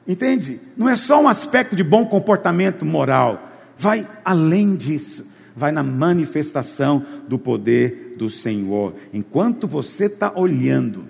[0.08, 0.60] Entende?
[0.78, 3.52] Não é só um aspecto de bom comportamento moral.
[3.78, 5.26] Vai além disso.
[5.56, 8.96] Vai na manifestação do poder do Senhor.
[9.14, 11.06] Enquanto você está olhando,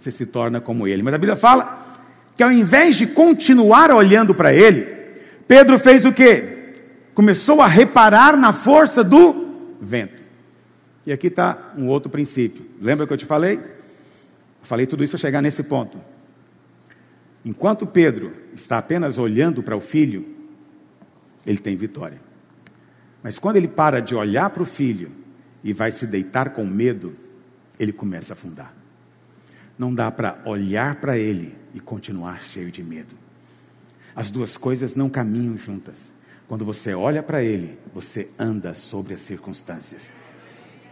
[0.00, 1.02] você se torna como Ele.
[1.02, 1.84] Mas a Bíblia fala
[2.36, 4.86] que ao invés de continuar olhando para Ele,
[5.46, 6.72] Pedro fez o quê?
[7.14, 10.22] Começou a reparar na força do vento.
[11.06, 12.66] E aqui está um outro princípio.
[12.80, 13.60] Lembra que eu te falei?
[14.62, 15.96] falei tudo isso para chegar nesse ponto.
[17.46, 20.26] Enquanto Pedro está apenas olhando para o filho,
[21.46, 22.20] ele tem vitória.
[23.22, 25.12] Mas quando ele para de olhar para o filho
[25.62, 27.14] e vai se deitar com medo,
[27.78, 28.74] ele começa a afundar.
[29.78, 33.14] Não dá para olhar para ele e continuar cheio de medo.
[34.16, 36.10] As duas coisas não caminham juntas.
[36.48, 40.02] Quando você olha para ele, você anda sobre as circunstâncias.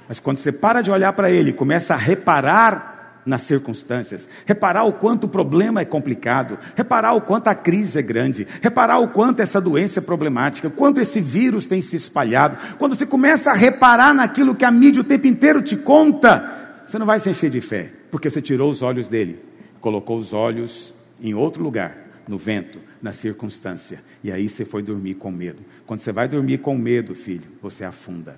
[0.06, 2.93] Mas quando você para de olhar para ele e começa a reparar
[3.24, 8.02] nas circunstâncias, reparar o quanto o problema é complicado, reparar o quanto a crise é
[8.02, 12.58] grande, reparar o quanto essa doença é problemática, quanto esse vírus tem se espalhado.
[12.76, 16.98] Quando você começa a reparar naquilo que a mídia o tempo inteiro te conta, você
[16.98, 19.42] não vai se encher de fé, porque você tirou os olhos dele,
[19.80, 21.96] colocou os olhos em outro lugar,
[22.28, 25.62] no vento, na circunstância, e aí você foi dormir com medo.
[25.86, 28.36] Quando você vai dormir com medo, filho, você afunda.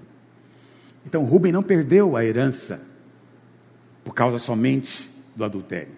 [1.04, 2.80] Então Rubem não perdeu a herança
[4.06, 5.92] por causa somente do adultério.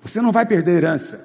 [0.00, 1.22] Você não vai perder herança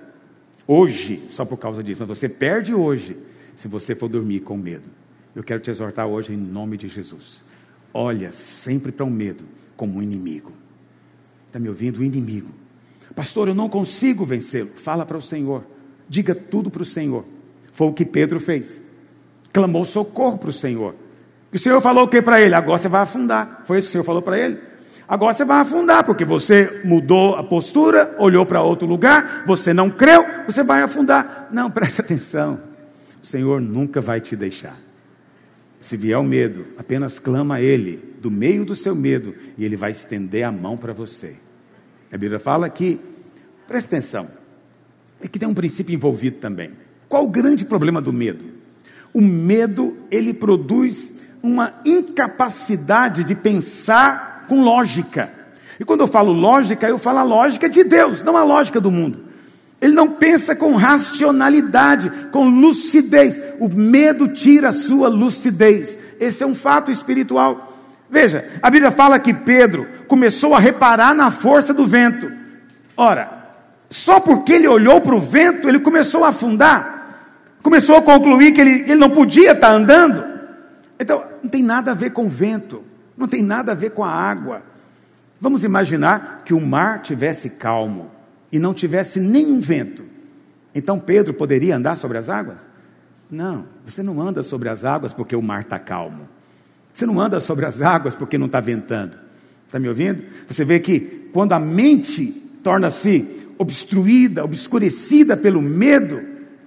[0.68, 3.18] hoje só por causa disso, mas você perde hoje
[3.56, 4.90] se você for dormir com medo.
[5.34, 7.46] Eu quero te exortar hoje em nome de Jesus.
[7.94, 9.46] Olha sempre para o medo
[9.78, 10.52] como um inimigo.
[11.48, 12.02] Está me ouvindo?
[12.02, 12.50] O inimigo.
[13.16, 14.72] Pastor, eu não consigo vencê-lo.
[14.76, 15.66] Fala para o Senhor.
[16.10, 17.24] Diga tudo para o Senhor.
[17.72, 18.82] Foi o que Pedro fez.
[19.54, 20.94] Clamou socorro para o Senhor.
[21.54, 22.54] E o Senhor falou o que para ele?
[22.54, 23.62] Agora você vai afundar.
[23.64, 24.69] Foi isso que o Senhor falou para ele?
[25.10, 29.90] Agora você vai afundar, porque você mudou a postura, olhou para outro lugar, você não
[29.90, 31.50] creu, você vai afundar.
[31.52, 32.60] Não, preste atenção.
[33.20, 34.78] O Senhor nunca vai te deixar.
[35.82, 39.76] Se vier o medo, apenas clama a Ele, do meio do seu medo, e Ele
[39.76, 41.36] vai estender a mão para você.
[42.12, 43.00] A Bíblia fala que,
[43.68, 44.28] preste atenção,
[45.20, 46.72] é que tem um princípio envolvido também.
[47.08, 48.46] Qual o grande problema do medo?
[49.12, 55.32] O medo, ele produz uma incapacidade de pensar com lógica.
[55.80, 58.92] E quando eu falo lógica, eu falo a lógica de Deus, não a lógica do
[58.92, 59.30] mundo.
[59.82, 63.40] Ele não pensa com racionalidade, com lucidez.
[63.60, 65.98] O medo tira a sua lucidez.
[66.20, 67.78] Esse é um fato espiritual.
[68.10, 72.30] Veja, a Bíblia fala que Pedro começou a reparar na força do vento.
[72.98, 73.40] Ora,
[73.90, 77.00] só porque ele olhou para o vento, ele começou a afundar.
[77.64, 80.24] Começou a concluir que ele, ele não podia estar andando.
[81.00, 82.84] Então, não tem nada a ver com o vento,
[83.20, 84.64] não tem nada a ver com a água.
[85.42, 88.10] Vamos imaginar que o mar tivesse calmo
[88.52, 90.04] e não tivesse nenhum vento.
[90.74, 92.60] Então Pedro poderia andar sobre as águas?
[93.30, 96.28] Não, você não anda sobre as águas porque o mar está calmo.
[96.94, 99.14] Você não anda sobre as águas porque não está ventando.
[99.68, 100.24] Está me ouvindo?
[100.48, 102.32] Você vê que quando a mente
[102.64, 106.22] torna-se obstruída, obscurecida pelo medo,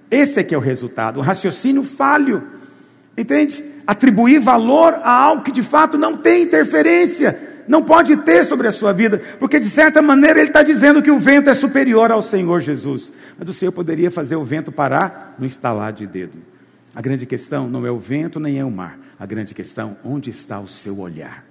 [0.09, 2.43] esse é que é o resultado, o raciocínio falho.
[3.17, 3.72] Entende?
[3.85, 8.71] Atribuir valor a algo que de fato não tem interferência não pode ter sobre a
[8.71, 12.21] sua vida, porque de certa maneira ele está dizendo que o vento é superior ao
[12.21, 13.11] Senhor Jesus.
[13.37, 16.39] Mas o Senhor poderia fazer o vento parar no estalar de dedo.
[16.95, 18.99] A grande questão não é o vento nem é o mar.
[19.19, 21.45] A grande questão, onde está o seu olhar?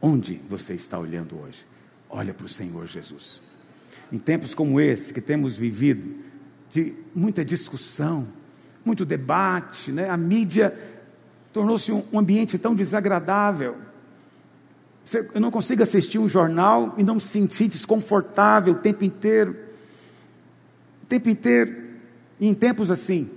[0.00, 1.66] Onde você está olhando hoje?
[2.08, 3.40] Olha para o Senhor Jesus.
[4.12, 6.14] Em tempos como esse que temos vivido,
[6.70, 8.28] de muita discussão,
[8.84, 10.08] muito debate, né?
[10.08, 10.72] a mídia
[11.56, 13.76] tornou-se um ambiente tão desagradável.
[15.32, 19.56] Eu não consigo assistir um jornal e não me sentir desconfortável o tempo inteiro.
[21.02, 21.74] O tempo inteiro.
[22.38, 23.30] E em tempos assim,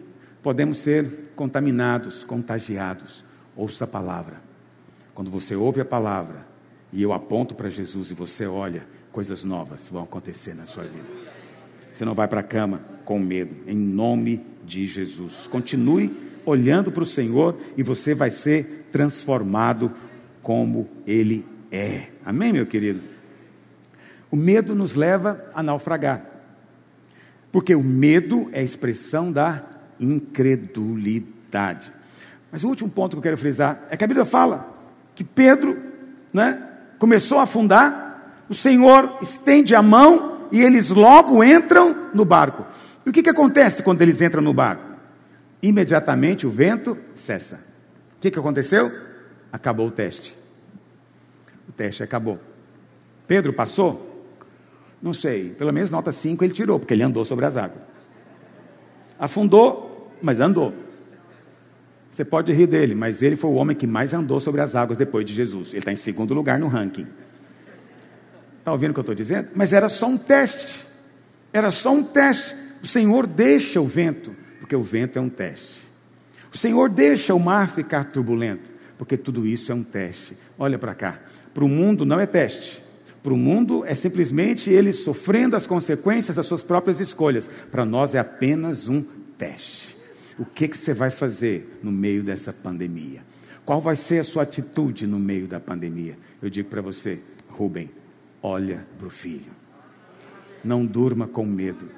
[0.43, 3.23] podemos ser contaminados, contagiados.
[3.55, 4.41] Ouça a palavra.
[5.15, 6.45] Quando você ouve a palavra
[6.91, 11.07] e eu aponto para Jesus e você olha, coisas novas vão acontecer na sua vida.
[11.93, 15.47] Você não vai para a cama com medo, em nome de Jesus.
[15.47, 19.91] Continue olhando para o Senhor e você vai ser transformado
[20.41, 22.07] como Ele é.
[22.25, 23.01] Amém, meu querido?
[24.31, 26.25] O medo nos leva a naufragar.
[27.51, 29.63] Porque o medo é a expressão da
[29.99, 31.91] incredulidade.
[32.51, 34.73] Mas o último ponto que eu quero frisar é que a Bíblia fala
[35.15, 35.77] que Pedro
[36.31, 36.63] né,
[36.97, 42.65] começou a afundar, o Senhor estende a mão e eles logo entram no barco.
[43.05, 44.88] E o que, que acontece quando eles entram no barco?
[45.61, 47.55] Imediatamente o vento cessa.
[48.17, 48.91] O que, que aconteceu?
[49.51, 50.37] Acabou o teste.
[51.67, 52.39] O teste acabou.
[53.27, 54.07] Pedro passou?
[55.01, 57.81] Não sei, pelo menos nota 5 ele tirou, porque ele andou sobre as águas.
[59.17, 60.73] Afundou, mas andou.
[62.11, 64.97] Você pode rir dele, mas ele foi o homem que mais andou sobre as águas
[64.97, 65.69] depois de Jesus.
[65.69, 67.07] Ele está em segundo lugar no ranking.
[68.57, 69.51] Está ouvindo o que eu estou dizendo?
[69.55, 70.85] Mas era só um teste.
[71.53, 72.55] Era só um teste.
[72.83, 74.35] O Senhor deixa o vento,
[74.69, 75.81] porque o vento é um teste.
[76.53, 80.37] O Senhor deixa o mar ficar turbulento, porque tudo isso é um teste.
[80.59, 81.19] Olha para cá.
[81.55, 82.83] Para o mundo não é teste.
[83.23, 87.49] Para o mundo é simplesmente ele sofrendo as consequências das suas próprias escolhas.
[87.71, 89.03] Para nós é apenas um
[89.39, 89.97] teste.
[90.37, 93.23] O que, que você vai fazer no meio dessa pandemia?
[93.65, 96.15] Qual vai ser a sua atitude no meio da pandemia?
[96.39, 97.17] Eu digo para você,
[97.47, 97.89] Rubem,
[98.39, 99.51] olha para o filho.
[100.63, 101.89] Não durma com medo.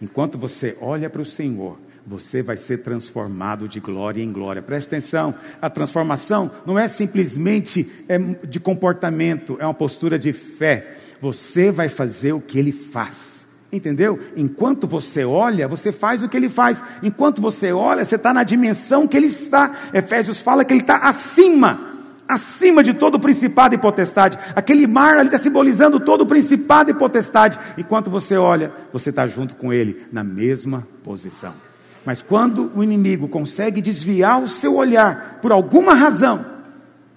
[0.00, 1.76] Enquanto você olha para o Senhor,
[2.10, 4.60] você vai ser transformado de glória em glória.
[4.60, 5.32] Preste atenção,
[5.62, 10.96] a transformação não é simplesmente é, de comportamento, é uma postura de fé.
[11.20, 13.46] Você vai fazer o que ele faz.
[13.72, 14.18] Entendeu?
[14.36, 16.82] Enquanto você olha, você faz o que ele faz.
[17.00, 19.90] Enquanto você olha, você está na dimensão que ele está.
[19.94, 21.88] Efésios fala que ele está acima
[22.28, 24.38] acima de todo principado e potestade.
[24.54, 27.58] Aquele mar ali está simbolizando todo principado e potestade.
[27.76, 31.69] Enquanto você olha, você está junto com ele na mesma posição.
[32.04, 36.44] Mas quando o inimigo consegue desviar o seu olhar por alguma razão,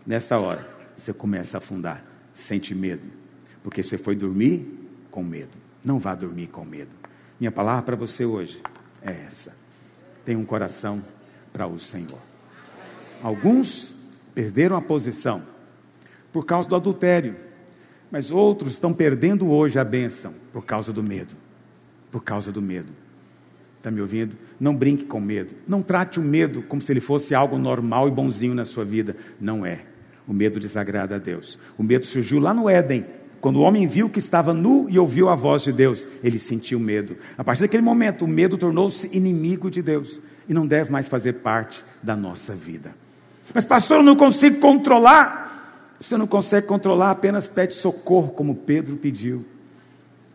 [0.05, 0.67] nessa hora
[0.97, 2.03] você começa a afundar,
[2.34, 3.07] sente medo,
[3.61, 4.67] porque você foi dormir
[5.09, 5.51] com medo.
[5.84, 6.91] Não vá dormir com medo.
[7.39, 8.61] Minha palavra para você hoje
[9.01, 9.53] é essa:
[10.25, 11.03] tenha um coração
[11.51, 12.19] para o Senhor.
[13.21, 13.93] Alguns
[14.34, 15.43] perderam a posição
[16.31, 17.36] por causa do adultério,
[18.11, 21.36] mas outros estão perdendo hoje a bênção por causa do medo.
[22.11, 22.89] Por causa do medo.
[23.77, 24.38] Está me ouvindo?
[24.59, 25.55] Não brinque com medo.
[25.67, 29.15] Não trate o medo como se ele fosse algo normal e bonzinho na sua vida.
[29.39, 29.81] Não é.
[30.27, 31.59] O medo desagrada a Deus.
[31.77, 33.05] O medo surgiu lá no Éden,
[33.43, 36.79] quando o homem viu que estava nu e ouviu a voz de Deus, ele sentiu
[36.79, 37.17] medo.
[37.37, 41.33] A partir daquele momento, o medo tornou-se inimigo de Deus e não deve mais fazer
[41.33, 42.95] parte da nossa vida.
[43.53, 45.93] Mas, pastor, eu não consigo controlar.
[45.99, 49.45] Você não consegue controlar, apenas pede socorro, como Pedro pediu.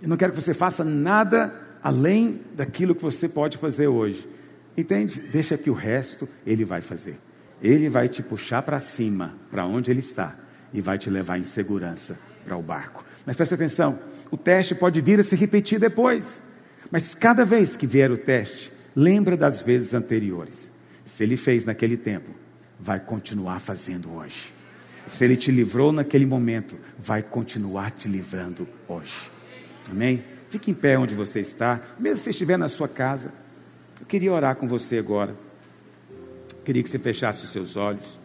[0.02, 1.50] Eu não quero que você faça nada
[1.88, 4.28] além daquilo que você pode fazer hoje.
[4.76, 5.20] Entende?
[5.32, 7.18] Deixa que o resto ele vai fazer.
[7.62, 10.36] Ele vai te puxar para cima, para onde ele está,
[10.70, 13.06] e vai te levar em segurança para o barco.
[13.24, 13.98] Mas preste atenção:
[14.30, 16.42] o teste pode vir a se repetir depois.
[16.90, 20.70] Mas cada vez que vier o teste, lembra das vezes anteriores.
[21.06, 22.32] Se ele fez naquele tempo,
[22.78, 24.52] vai continuar fazendo hoje.
[25.08, 29.30] Se ele te livrou naquele momento, vai continuar te livrando hoje.
[29.90, 30.22] Amém?
[30.50, 33.32] Fique em pé onde você está, mesmo se estiver na sua casa.
[34.00, 35.34] Eu queria orar com você agora.
[36.50, 38.18] Eu queria que você fechasse os seus olhos.